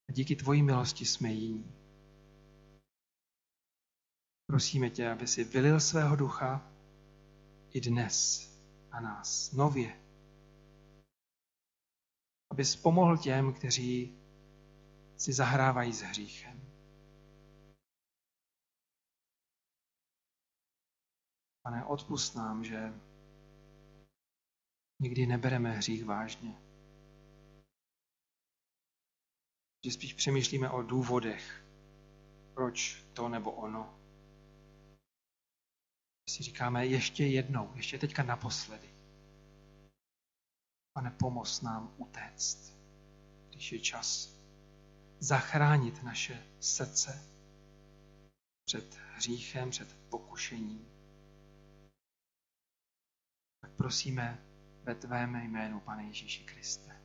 A 0.10 0.14
díky 0.14 0.36
tvojí 0.36 0.64
milosti 0.64 1.06
jsme 1.06 1.32
jiní. 1.32 1.87
Prosíme 4.48 4.90
tě, 4.90 5.12
aby 5.12 5.28
si 5.28 5.44
vylil 5.44 5.80
svého 5.80 6.16
ducha 6.16 6.72
i 7.74 7.82
dnes 7.82 8.48
na 8.92 9.00
nás, 9.00 9.52
nově. 9.52 10.04
Aby 12.52 12.64
pomohl 12.82 13.18
těm, 13.18 13.54
kteří 13.54 14.20
si 15.18 15.34
zahrávají 15.34 15.94
s 15.94 16.02
hříchem. 16.02 16.62
Pane, 21.62 21.86
odpust 21.86 22.36
nám, 22.36 22.64
že 22.64 22.94
nikdy 25.02 25.26
nebereme 25.26 25.72
hřích 25.72 26.06
vážně. 26.06 26.62
Že 29.86 29.92
spíš 29.92 30.14
přemýšlíme 30.14 30.70
o 30.70 30.82
důvodech, 30.82 31.66
proč 32.54 33.04
to 33.14 33.30
nebo 33.30 33.52
ono. 33.52 33.97
Si 36.30 36.44
říkáme 36.44 36.86
ještě 36.86 37.26
jednou, 37.26 37.72
ještě 37.76 37.98
teďka 37.98 38.24
naposledy. 38.24 38.90
Pane, 40.94 41.12
pomoz 41.12 41.62
nám 41.62 41.94
utéct, 41.98 42.74
když 43.50 43.72
je 43.72 43.80
čas 43.80 44.38
zachránit 45.20 46.04
naše 46.04 46.44
srdce 46.60 47.24
před 48.66 49.00
hříchem, 49.16 49.70
před 49.70 49.98
pokušením. 50.10 50.88
Tak 53.62 53.72
prosíme 53.72 54.46
ve 54.84 54.96
tvém 54.96 55.36
jménu, 55.36 55.80
Pane 55.80 56.04
Ježíši 56.04 56.44
Kriste. 56.44 56.97